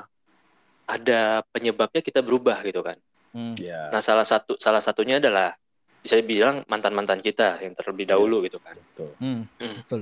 [0.85, 2.99] ada penyebabnya kita berubah gitu kan.
[3.31, 3.55] Hmm.
[3.55, 3.89] Ya.
[3.89, 5.55] Nah, salah satu salah satunya adalah
[6.03, 8.77] bisa dibilang mantan-mantan kita yang terlebih dahulu gitu kan.
[8.77, 9.11] Betul.
[9.17, 9.41] Hmm.
[9.57, 9.75] Hmm.
[9.81, 10.01] Betul.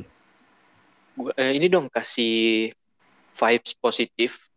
[1.13, 2.73] Gua- eh, ini dong kasih
[3.33, 4.49] vibes positif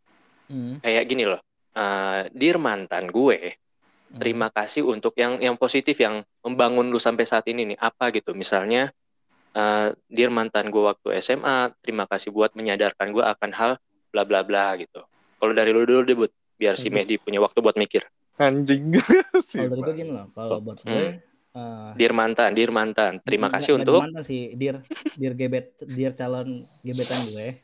[0.53, 0.85] hmm.
[0.85, 1.41] kayak gini loh
[1.77, 4.21] uh, dear mantan gue hmm.
[4.21, 8.37] terima kasih untuk yang yang positif yang membangun lu sampai saat ini nih apa gitu
[8.37, 8.93] misalnya
[9.57, 13.71] uh, dear mantan gue waktu SMA terima kasih buat menyadarkan gue akan hal
[14.13, 15.03] bla bla bla gitu
[15.41, 18.05] kalau dari lu dulu debut biar si Mehdi punya waktu buat mikir
[18.37, 19.01] anjing
[19.53, 21.17] kalau dari gue gini loh kalau buat gue hmm.
[21.57, 23.17] Uh, dir mantan, dir mantan.
[23.25, 24.85] Terima kasih untuk mantan sih, dir
[25.17, 27.57] dir gebet, dir calon gebetan gue.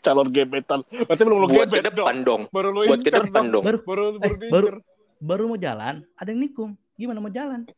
[0.00, 0.80] Calon gebetan.
[0.88, 2.48] Berarti belum lu gebet ke depan dong.
[2.48, 3.60] Baru lu buat ke depan dong.
[3.68, 4.68] Baru baru, eh, baru, baru,
[5.20, 6.72] baru mau jalan, ada yang nikung.
[6.96, 7.68] Gimana mau jalan?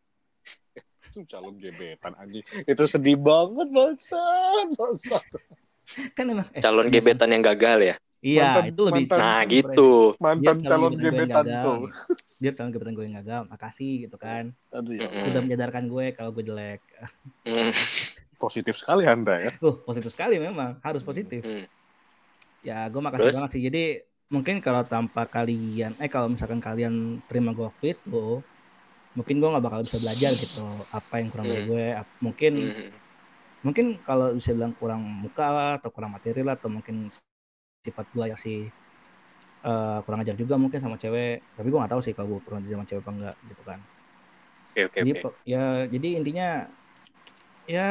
[1.24, 2.44] Calon gebetan anjing.
[2.68, 5.24] Itu sedih banget, bangsat.
[6.12, 7.96] Kan emang eh, calon gebetan yang gagal ya.
[8.26, 9.90] Iya, mantan, itu lebih mantan, nah gitu.
[10.18, 11.79] Mantan calon gebetan tuh.
[12.42, 14.50] Dia calon gebetan gue yang gagal, makasih gitu kan.
[14.74, 15.07] Aduh ya.
[15.31, 16.83] Udah menyadarkan gue kalau gue jelek.
[17.46, 17.72] Mm.
[18.37, 19.50] positif sekali Anda ya.
[19.64, 21.40] Uh, positif sekali memang, harus positif.
[21.40, 21.64] Mm.
[22.61, 23.37] Ya, gue makasih Terus?
[23.38, 23.62] banget sih.
[23.64, 23.85] Jadi
[24.29, 28.42] mungkin kalau tanpa kalian, eh kalau misalkan kalian terima gue fit, gue
[29.16, 31.68] mungkin gue nggak bakal bisa belajar gitu apa yang kurang dari mm.
[31.72, 31.87] gue.
[32.20, 32.88] Mungkin mm.
[33.64, 37.11] mungkin kalau bisa bilang kurang muka lah, atau kurang materi lah, atau mungkin
[37.87, 38.68] sifat gue yang sih
[39.66, 42.66] uh, kurang ajar juga mungkin sama cewek tapi gue nggak tahu sih kalau gue kurang
[42.66, 43.79] ajar sama cewek apa enggak gitu kan
[44.74, 45.33] okay, okay, jadi okay.
[45.46, 46.48] ya jadi intinya
[47.66, 47.90] ya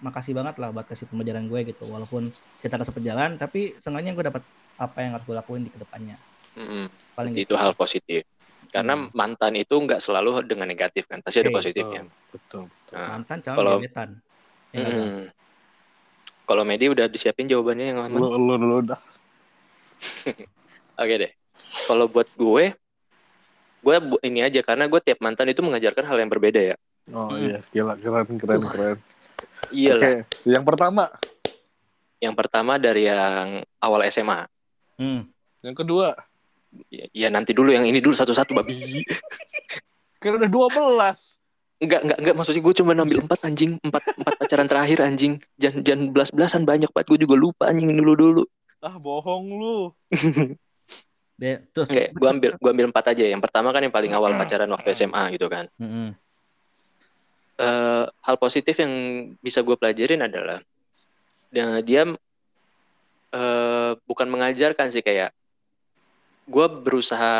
[0.00, 2.32] makasih banget lah buat kasih pembelajaran gue gitu walaupun
[2.64, 4.42] kita ke sepejalan tapi seenggaknya gue dapat
[4.80, 6.16] apa yang harus gue lakuin di ke depannya
[6.56, 6.84] mm-hmm.
[7.12, 7.54] paling itu gitu.
[7.56, 8.24] hal positif
[8.78, 9.10] karena hmm.
[9.10, 12.94] mantan itu nggak selalu dengan negatif kan pasti okay, ada positifnya betul, betul.
[12.94, 14.08] Nah, mantan calon kalau, gebetan
[14.70, 15.18] ya, hmm,
[16.48, 18.16] kalau Medi udah disiapin jawabannya yang aman.
[18.16, 18.96] Lu, lu, lu udah.
[21.04, 21.32] Oke deh.
[21.84, 22.72] Kalau buat gue,
[23.84, 26.76] gue ini aja karena gue tiap mantan itu mengajarkan hal yang berbeda ya.
[27.12, 27.44] Oh hmm.
[27.44, 28.70] iya, gila keren keren uh.
[28.72, 28.98] keren.
[29.68, 30.08] Iya lah.
[30.08, 30.16] Okay.
[30.48, 31.04] Yang pertama.
[32.18, 34.48] Yang pertama dari yang awal SMA.
[34.96, 35.28] Hmm.
[35.60, 36.16] Yang kedua.
[36.88, 39.02] Ya, ya nanti dulu yang ini dulu satu-satu babi.
[40.22, 41.38] Karena udah dua belas.
[41.78, 42.34] Enggak, enggak, enggak.
[42.34, 43.78] Maksudnya gue cuma ngambil empat anjing.
[43.82, 45.38] Empat, empat pacaran terakhir anjing.
[45.62, 47.06] Jangan, jangan belas-belasan banyak banget.
[47.06, 48.42] Gue juga lupa anjing dulu dulu.
[48.82, 49.78] Ah, bohong lu.
[51.38, 53.22] De, terus Oke, gue ambil gue ambil empat aja.
[53.30, 55.70] Yang pertama kan yang paling awal pacaran waktu SMA gitu kan.
[55.78, 56.08] Mm -hmm.
[57.62, 58.92] uh, hal positif yang
[59.38, 60.58] bisa gue pelajarin adalah
[61.54, 62.02] dia, dia
[63.30, 65.30] uh, bukan mengajarkan sih kayak
[66.48, 67.36] gue berusaha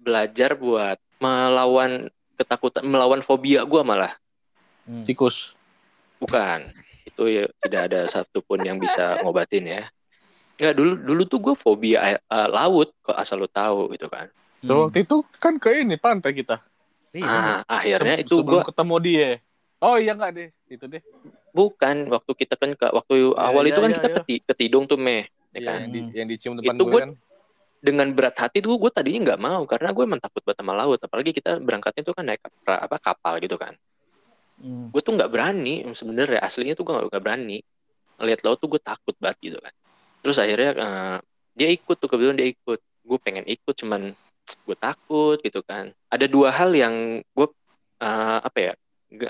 [0.00, 2.08] belajar buat melawan
[2.40, 4.16] ketakutan melawan fobia gue malah.
[4.88, 5.04] Hmm.
[5.04, 5.52] tikus.
[6.16, 6.72] Bukan.
[7.04, 9.82] Itu ya tidak ada satupun yang bisa ngobatin ya.
[10.56, 14.32] Enggak dulu dulu tuh gue fobia uh, laut kok asal lu tahu gitu kan.
[14.60, 14.88] Hmm.
[14.88, 16.60] waktu itu kan ke ini pantai kita.
[17.16, 17.26] Iya.
[17.26, 19.30] ah akhirnya Se itu gue ketemu dia.
[19.80, 20.48] Oh iya enggak deh.
[20.68, 21.00] Itu deh.
[21.52, 24.16] Bukan waktu kita kan ke waktu ya, awal ya, itu kan ya, kita ya.
[24.20, 25.28] Keti, ketidung tuh meh.
[25.50, 25.78] Ya, kan?
[25.82, 27.10] yang, di, yang dicium depan itu gue kan
[27.80, 31.00] dengan berat hati tuh gue tadinya nggak mau karena gue emang takut banget sama laut.
[31.00, 33.74] Apalagi kita berangkatnya tuh kan naik apa kapal gitu kan.
[34.60, 34.92] Hmm.
[34.92, 37.64] gue tuh nggak berani sebenarnya aslinya tuh gue nggak berani.
[38.20, 39.72] Ngeliat laut tuh gue takut banget gitu kan.
[40.20, 41.18] Terus akhirnya uh,
[41.56, 42.80] dia ikut tuh kebetulan dia ikut.
[43.00, 44.12] Gue pengen ikut cuman
[44.44, 45.88] gue takut gitu kan.
[46.12, 47.48] Ada dua hal yang gue
[48.04, 48.72] uh, apa ya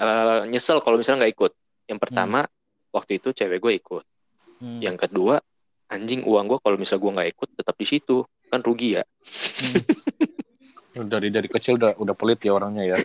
[0.03, 1.53] uh, nyesel kalau misalnya nggak ikut.
[1.87, 2.53] Yang pertama hmm.
[2.91, 4.05] waktu itu cewek gue ikut.
[4.61, 4.77] Hmm.
[4.77, 5.41] yang kedua
[5.89, 9.05] anjing uang gue kalau misalnya gue nggak ikut tetap di situ kan rugi ya.
[10.91, 11.07] Hmm.
[11.07, 12.97] dari dari kecil udah udah pelit ya orangnya ya.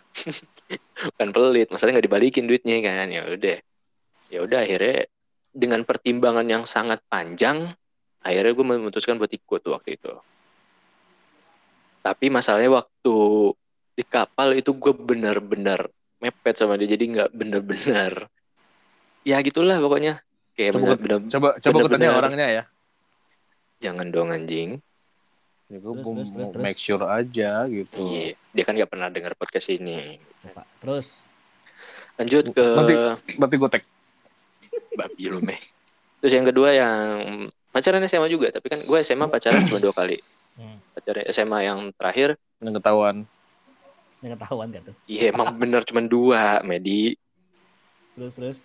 [1.22, 3.08] Kan pelit masalahnya nggak dibalikin duitnya kan.
[3.14, 3.58] Ya udah.
[4.34, 5.06] Ya udah akhirnya
[5.54, 7.70] dengan pertimbangan yang sangat panjang
[8.26, 10.12] akhirnya gue memutuskan buat ikut waktu itu.
[12.02, 13.18] Tapi masalahnya waktu
[13.94, 15.86] di kapal itu gue benar-benar
[16.18, 18.34] mepet sama dia jadi nggak benar-benar.
[19.22, 20.26] Ya gitulah pokoknya.
[20.58, 22.64] Kayak coba bener, bener, coba coba bener, orangnya ya.
[23.84, 24.82] Jangan dong anjing
[25.66, 27.98] Ya gue terus, terus, terus, make sure aja gitu.
[27.98, 30.22] Iya, dia kan gak pernah dengar podcast ini.
[30.78, 31.18] Terus
[32.16, 32.94] lanjut ke nanti
[33.42, 33.84] nanti gue tag.
[35.00, 35.58] Babi lu meh.
[36.22, 36.96] Terus yang kedua yang
[37.74, 40.22] pacaran SMA juga, tapi kan gue SMA pacaran cuma dua kali.
[40.54, 40.78] Hmm.
[40.94, 43.16] Pacaran SMA yang terakhir yang ketahuan.
[44.24, 44.96] Yang ketahuan gak tuh?
[45.10, 47.18] Iya emang bener cuma dua, Medi.
[48.16, 48.58] Terus terus.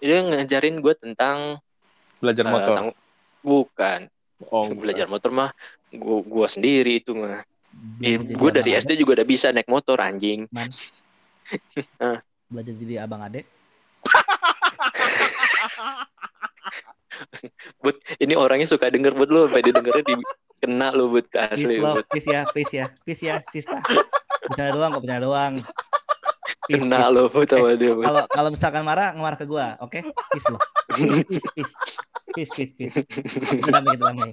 [0.00, 1.60] Dia ngajarin gue tentang
[2.24, 2.76] belajar uh, motor.
[3.44, 4.08] bukan.
[4.48, 5.52] Oh, belajar motor mah
[5.94, 7.42] gua gua sendiri itu mah.
[8.00, 10.48] Eh, iya, gue dari SD juga udah bisa naik motor anjing.
[12.50, 13.46] Belajar jadi abang adek.
[17.84, 20.14] But ini orangnya suka denger buat lo sampai didengarnya di
[20.60, 23.80] kena lo buat asli Peace, love, peace ya peace ya peace ya sista
[24.48, 25.60] bicara doang kok bicara doang.
[26.64, 30.00] Peace, kena lo buat sama eh, dia kalau kalau misalkan marah ngemarah ke gue oke?
[30.00, 30.02] Okay?
[30.32, 30.58] peace lo
[31.28, 31.48] peace
[32.32, 34.32] peace peace peace peace damai damai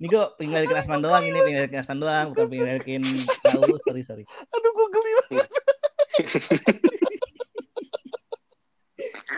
[0.00, 3.02] ini gue pengen ngeliatin Asman doang ini, pengen ngeliatin Asman doang, bukan pengen ngeliatin
[3.44, 3.62] tahu.
[3.84, 4.24] Sorry, sorry.
[4.24, 5.48] Aduh, gue geli banget.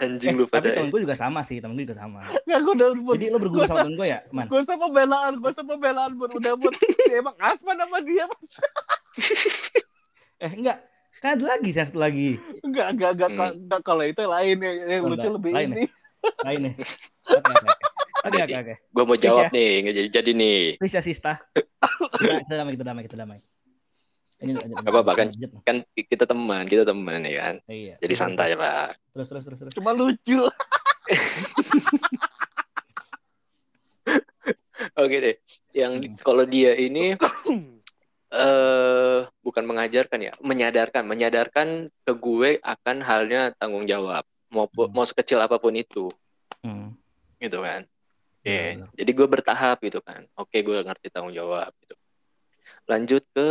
[0.03, 0.75] Anjing lu Tapi pada.
[0.75, 2.23] temen gue juga sama sih, temen gue juga sama.
[2.43, 3.15] Nggak, gue udah buat.
[3.19, 4.47] Jadi lo berguru sama temen gue ya, man?
[4.47, 6.75] Gue usah pembelaan, gue usah pembelaan buat udah buat
[7.07, 8.27] ya, emang Asman sama dia.
[10.43, 10.83] Eh enggak,
[11.23, 12.35] kan ada lagi satu lagi.
[12.67, 13.79] Enggak, enggak, enggak, Hmm.
[13.87, 15.87] kalau itu lain yang, yang lucu lebih Lain ini.
[16.43, 16.75] Lain nih.
[18.23, 18.75] Oke, oke, oke.
[18.89, 19.51] Gue mau jawab ya.
[19.51, 20.61] nih, nggak jadi jadi nih.
[20.79, 21.33] Please ya, Sista.
[22.13, 23.39] Kita, kita damai, kita damai, kita damai.
[24.39, 25.27] Ini, Gak apa-apa, kan?
[25.31, 25.63] nah.
[25.63, 27.57] Kan kita teman, kita teman ya kan.
[27.65, 27.95] Iya.
[27.97, 28.91] Jadi santai lah.
[29.13, 29.73] Terus, terus, terus, terus.
[29.73, 30.43] Cuma lucu.
[34.95, 35.37] Oke deh.
[35.73, 36.17] Yang Hmm.
[36.21, 37.15] kalau dia ini
[38.35, 41.69] eh bukan mengajarkan ya, menyadarkan, menyadarkan
[42.03, 44.27] ke gue akan halnya tanggung jawab.
[44.49, 44.91] Mau Hmm.
[44.91, 46.11] mau sekecil apa pun itu,
[46.61, 46.99] Hmm.
[47.39, 47.87] gitu kan.
[48.43, 48.89] Iya, Oke, benar.
[48.99, 50.27] jadi gue bertahap gitu kan.
[50.35, 51.95] Oke, gue ngerti tanggung jawab gitu.
[52.91, 53.49] Lanjut ke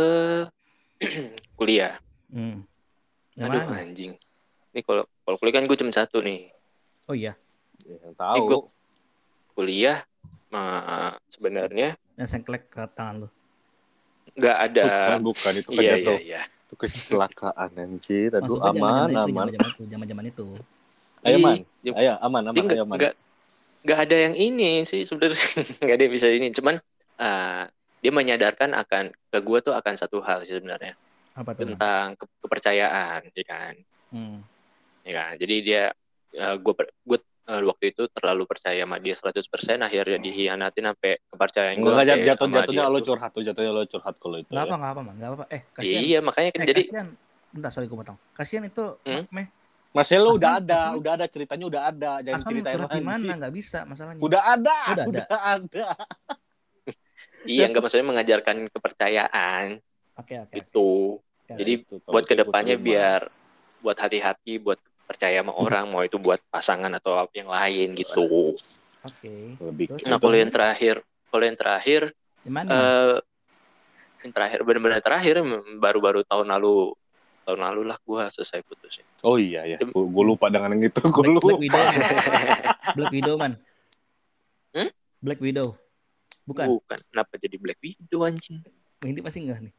[1.58, 1.96] kuliah.
[2.28, 2.64] Hmm.
[3.36, 3.80] Yang Aduh mana?
[3.80, 4.12] anjing.
[4.72, 6.52] Ini kalau kalau kuliah kan gue cuma satu nih.
[7.08, 7.32] Oh iya,
[7.82, 8.44] Ya, Yang Ini tahu.
[8.46, 8.70] gua-
[9.52, 10.00] Kuliah
[10.48, 13.28] eh, sebenarnya yang sengklek ke tangan lu.
[14.32, 14.84] nggak ada.
[14.88, 16.16] Bukan, bukan itu kan Iya jatuh.
[16.16, 16.40] iya iya.
[16.64, 18.30] Itu kecelakaan anjir.
[18.32, 19.28] Aduh, Maksudnya aman, aman.
[19.28, 20.46] Zaman-zaman itu, zaman-zaman itu.
[21.20, 21.58] Ayo, man.
[21.84, 22.96] Ayo, aman, aman, ayo, man.
[22.96, 23.14] nggak
[23.82, 25.38] nggak ada yang ini sih sebenarnya
[25.82, 26.78] nggak ada yang bisa ini cuman
[27.18, 27.62] eh,
[28.02, 30.94] dia menyadarkan akan ke gue tuh akan satu hal sih sebenarnya
[31.34, 31.66] Apa tuh?
[31.70, 33.74] Tentang ke- kepercayaan ya kan
[34.12, 34.44] Hmm.
[35.02, 35.82] ya kan jadi dia
[36.36, 36.74] gue
[37.08, 42.22] gue waktu itu terlalu percaya sama dia 100% akhirnya dihianatin sampai kepercayaan gue Enggak jatuh
[42.22, 44.52] jatuh jatuhnya lo curhat tuh, jatuhnya lo curhat kalau itu.
[44.52, 44.70] Nggak ya.
[44.70, 45.14] apa, nggak apa, man.
[45.18, 45.44] Nggak apa.
[45.50, 46.02] Eh, kasihan.
[46.06, 47.08] iya makanya kan Eh, jadi kasihan.
[47.52, 48.18] Bentar, sorry gue potong.
[48.32, 49.24] Kasihan itu, Hmm?
[49.28, 49.46] meh.
[49.92, 53.00] Masnya lo udah ada, Asman- udah ada ceritanya udah ada, jangan Asman ceritain lagi.
[53.04, 53.32] mana?
[53.36, 54.20] Nggak bisa masalahnya.
[54.20, 55.52] Udah ada, Udah udah, ada.
[55.52, 55.86] ada.
[57.44, 59.82] iya nggak maksudnya mengajarkan kepercayaan
[60.14, 60.54] Oke, oke.
[60.54, 61.52] itu oke.
[61.52, 62.86] jadi Itu, buat itu ke depannya terima.
[62.86, 63.20] biar
[63.80, 68.54] buat hati-hati buat percaya sama orang mau itu buat pasangan atau apa yang lain gitu
[69.02, 69.58] Oke.
[69.58, 70.06] lebih Terus?
[70.06, 72.00] nah kalau yang terakhir kalau yang terakhir
[72.40, 72.68] Di mana?
[72.70, 73.14] eh
[74.22, 75.34] yang terakhir benar-benar terakhir
[75.76, 76.94] baru-baru tahun lalu
[77.42, 81.10] tahun lalu lah gua selesai putusin Oh iya ya, gue lupa dengan yang itu, gue
[81.22, 81.58] Black, Black lupa.
[81.58, 81.84] Widow.
[82.96, 83.52] Black Widow, man.
[84.72, 84.90] Hmm?
[85.18, 85.68] Black Widow.
[86.42, 86.66] Bukan.
[86.68, 88.58] bukan kenapa jadi Black Widow anjing
[89.00, 89.74] Ini pasti enggak nih.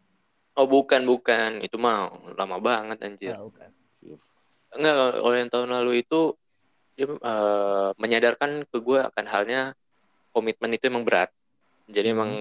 [0.53, 3.67] oh bukan bukan itu mah lama banget anjir Ah, bukan.
[4.71, 6.39] enggak kalau yang tahun lalu itu
[6.93, 9.61] dia eh, menyadarkan ke gue akan halnya
[10.29, 11.27] komitmen itu emang berat
[11.85, 12.15] jadi Hmm.
[12.15, 12.31] emang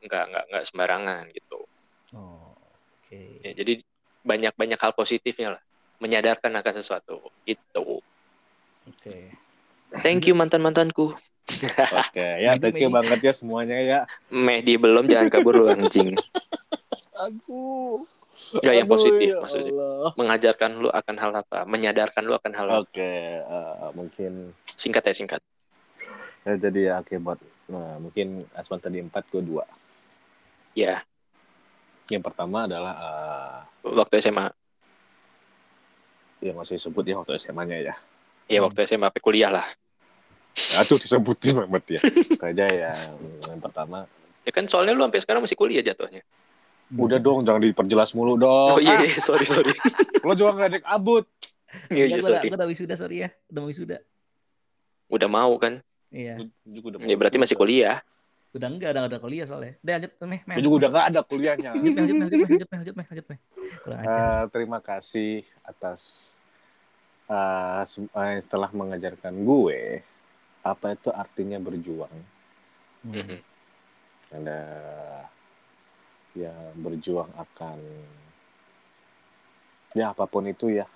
[0.00, 1.58] nggak nggak nggak sembarangan gitu
[2.10, 2.50] Oh,
[2.98, 3.20] oke.
[3.38, 3.86] ya, jadi
[4.22, 5.62] banyak banyak hal positifnya lah
[5.98, 8.00] menyadarkan akan sesuatu itu
[8.86, 9.32] Oke.
[10.00, 11.12] thank you mantan mantanku
[11.50, 12.96] Oke, ya Medi, thank you Medi.
[13.02, 13.98] banget ya semuanya ya.
[14.30, 16.14] Mehdi belum jangan kabur lu anjing
[17.18, 17.98] Aduh.
[18.30, 19.72] Nggak, yang positif ya maksudnya.
[19.74, 20.10] Allah.
[20.14, 23.10] mengajarkan lu akan hal apa menyadarkan lu akan hal apa Oke,
[23.42, 25.40] eh, mungkin singkat ya singkat
[26.46, 29.66] ya, jadi ya oke buat nah, mungkin Asman tadi empat, gue dua.
[30.72, 31.02] ya
[32.10, 34.50] Yang pertama adalah eh, waktu SMA
[36.40, 37.94] yang masih sebut ya waktu SMA-nya ya.
[38.46, 38.66] ya Hmm.
[38.66, 39.66] waktu SMA sampai kuliah lah
[40.76, 42.00] Aduh disebutin banget ya.
[42.42, 42.92] Aja ya
[43.46, 44.08] yang pertama.
[44.40, 46.24] ya kan soalnya lu sampai sekarang masih kuliah jatuhnya
[46.90, 48.74] Udah dong jangan diperjelas mulu dong.
[48.74, 49.70] oh iya iya, sorry sorry
[50.26, 51.22] lo juga nggak naik abut.
[51.88, 53.28] iya iya gue udah, sorry gua udah wisuda, sorry ya.
[53.46, 53.96] Udah mau wisuda.
[55.08, 55.78] udah mau kan
[56.10, 56.42] Iya.
[56.98, 58.02] Ya berarti masih kuliah
[58.50, 59.78] Udah enggak, udah, udah kuliah soalnya.
[59.78, 60.56] Udah lanjut, meh, meh.
[60.58, 61.70] Juga udah nggak ada kuliahnya.
[61.70, 63.26] Lanjut, meh, lanjut, meh, lanjut, meh, lanjut, meh, lanjut,
[63.86, 64.10] lanjut.
[64.10, 65.32] Eh, terima kasih
[65.62, 66.00] atas
[67.30, 70.02] eh, sem- eh, setelah mengajarkan gue
[70.66, 72.10] apa itu artinya berjuang.
[73.06, 73.14] Hmm.
[73.14, 73.38] Mhm.
[74.30, 74.60] Ada
[76.34, 77.78] ya berjuang akan
[79.98, 80.86] ya apa pun itu ya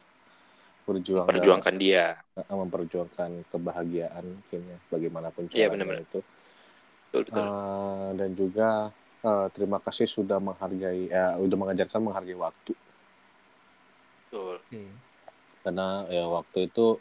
[0.86, 6.06] berjuang perjuangkan dia dalam- eh, memperjuangkan kebahagiaan mungkin ya bagaimanapun Iya, caranya benar-benar.
[6.06, 6.18] itu
[7.14, 7.46] betul betul.
[7.46, 8.70] Eh, dan juga
[9.22, 12.72] eh, terima kasih sudah menghargai ya udah mengajarkan menghargai waktu.
[14.26, 14.58] Betul.
[15.62, 16.98] Karena ya waktu itu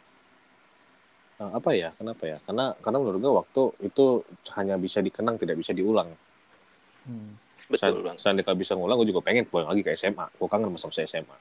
[1.42, 2.38] eh, apa ya kenapa ya?
[2.46, 4.06] Karena karena menurut gue waktu itu
[4.54, 6.14] hanya bisa dikenang tidak bisa diulang.
[7.04, 7.36] Hmm.
[7.64, 8.20] betul bang.
[8.20, 11.38] seandainya bisa ngulang gue juga pengen pulang lagi ke SMA gue kangen masa masa SMA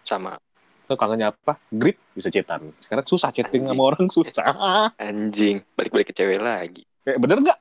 [0.00, 0.40] sama.
[0.84, 1.56] Tuh kangennya apa?
[1.68, 3.76] Grit bisa cetan sekarang susah chatting Anjing.
[3.76, 4.44] sama orang susah.
[4.96, 5.64] Anjing.
[5.76, 6.84] Balik-balik ke cewek lagi.
[7.04, 7.58] Kayak bener nggak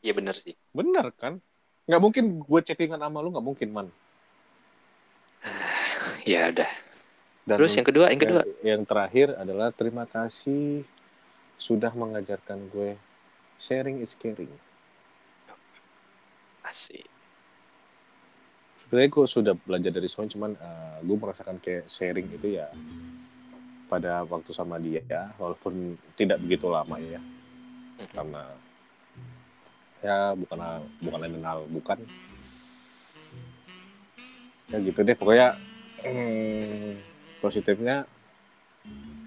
[0.00, 0.56] iya bener sih.
[0.72, 1.40] Bener kan?
[1.88, 3.88] Nggak mungkin gue chattingan sama lu nggak mungkin man.
[6.28, 6.68] Ya udah.
[7.48, 8.42] Dan terus yang kedua yang kedua?
[8.60, 10.84] yang, terakhir adalah terima kasih
[11.56, 12.94] sudah mengajarkan gue
[13.56, 14.52] sharing is caring.
[16.60, 17.08] Asik.
[18.80, 22.68] Sebenarnya gue sudah belajar dari semuanya, cuman uh, gue merasakan kayak sharing itu ya
[23.88, 27.18] pada waktu sama dia ya, walaupun tidak begitu lama ya,
[28.00, 28.12] Mhm.
[28.14, 28.42] karena
[30.00, 30.58] ya bukan
[31.04, 31.98] bukan mengenal bukan
[34.70, 35.58] ya gitu deh pokoknya
[36.06, 36.96] hmm,
[37.42, 38.06] positifnya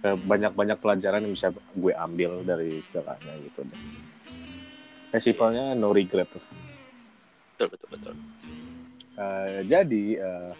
[0.03, 3.81] eh, banyak-banyak pelajaran yang bisa gue ambil dari segalanya gitu deh.
[5.13, 6.25] Ya, simpelnya no regret.
[7.53, 8.13] Betul betul betul.
[9.13, 10.51] Eh, jadi eh,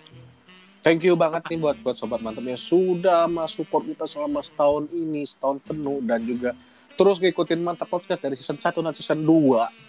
[0.85, 4.85] thank you banget nih buat buat sobat mantap yang sudah masuk support kita selama setahun
[4.93, 6.53] ini setahun penuh dan juga
[6.93, 9.82] terus ngikutin mantap podcast dari season 1 dan season 2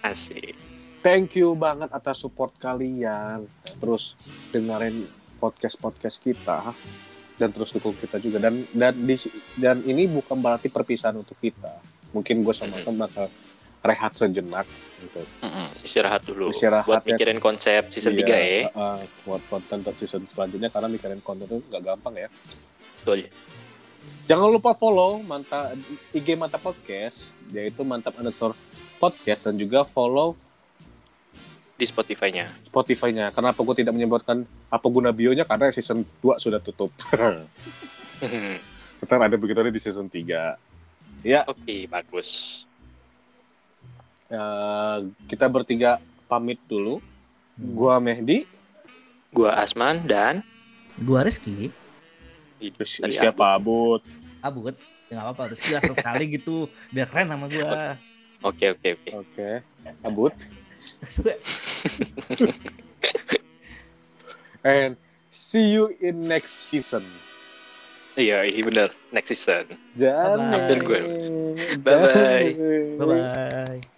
[0.00, 0.54] Asik.
[1.00, 3.46] thank you banget atas support kalian
[3.76, 4.18] terus
[4.48, 6.74] dengerin podcast podcast kita
[7.34, 9.14] dan terus dukung kita juga dan dan di
[9.54, 11.70] dan ini bukan berarti perpisahan untuk kita
[12.10, 13.30] mungkin gue sama Son bakal
[13.78, 14.66] rehat sejenak
[14.98, 16.50] gitu Mm-mm, Istirahat dulu.
[16.50, 17.14] Istirahat Buat ya.
[17.14, 18.62] mikirin konsep season 3 Iya, ya.
[18.74, 22.28] uh, buat konten untuk season selanjutnya karena mikirin konten itu nggak gampang ya
[23.00, 23.30] Betul.
[24.26, 25.78] Jangan lupa follow mantap
[26.10, 28.58] IG Mantap Podcast yaitu Mantap underscore
[28.98, 30.34] podcast dan juga follow
[31.78, 32.50] Di Spotify-nya.
[32.66, 33.30] Spotify-nya.
[33.30, 36.90] Kenapa gue tidak menyebutkan apa guna bionya karena season 2 sudah tutup.
[38.98, 40.58] Ntar ada begitu di season 3.
[41.22, 42.62] Ya, Oke, bagus.
[44.26, 44.98] eh,
[45.30, 46.98] kita bertiga pamit dulu.
[47.54, 48.46] Gua Mehdi,
[49.30, 50.42] Gua Asman dan
[50.98, 51.70] Gua Rizky.
[52.58, 54.02] Rizky Tadi Rizky apa Abud?
[54.42, 54.74] Abut.
[55.06, 55.42] Ya nggak apa-apa.
[55.54, 56.66] Rizky asal sekali gitu.
[56.90, 57.94] Biar keren sama gua.
[58.42, 59.10] Oke, oke, oke.
[59.18, 59.48] Oke.
[61.10, 61.34] Suka.
[64.64, 64.96] And
[65.30, 67.02] see you in next season.
[68.18, 68.88] Iya, iya bener.
[69.14, 69.78] Next season.
[69.94, 70.50] Jangan.
[70.50, 71.00] Hampir gue.
[71.82, 72.50] Bye-bye.
[72.58, 72.98] Jangan.
[72.98, 73.97] Bye-bye.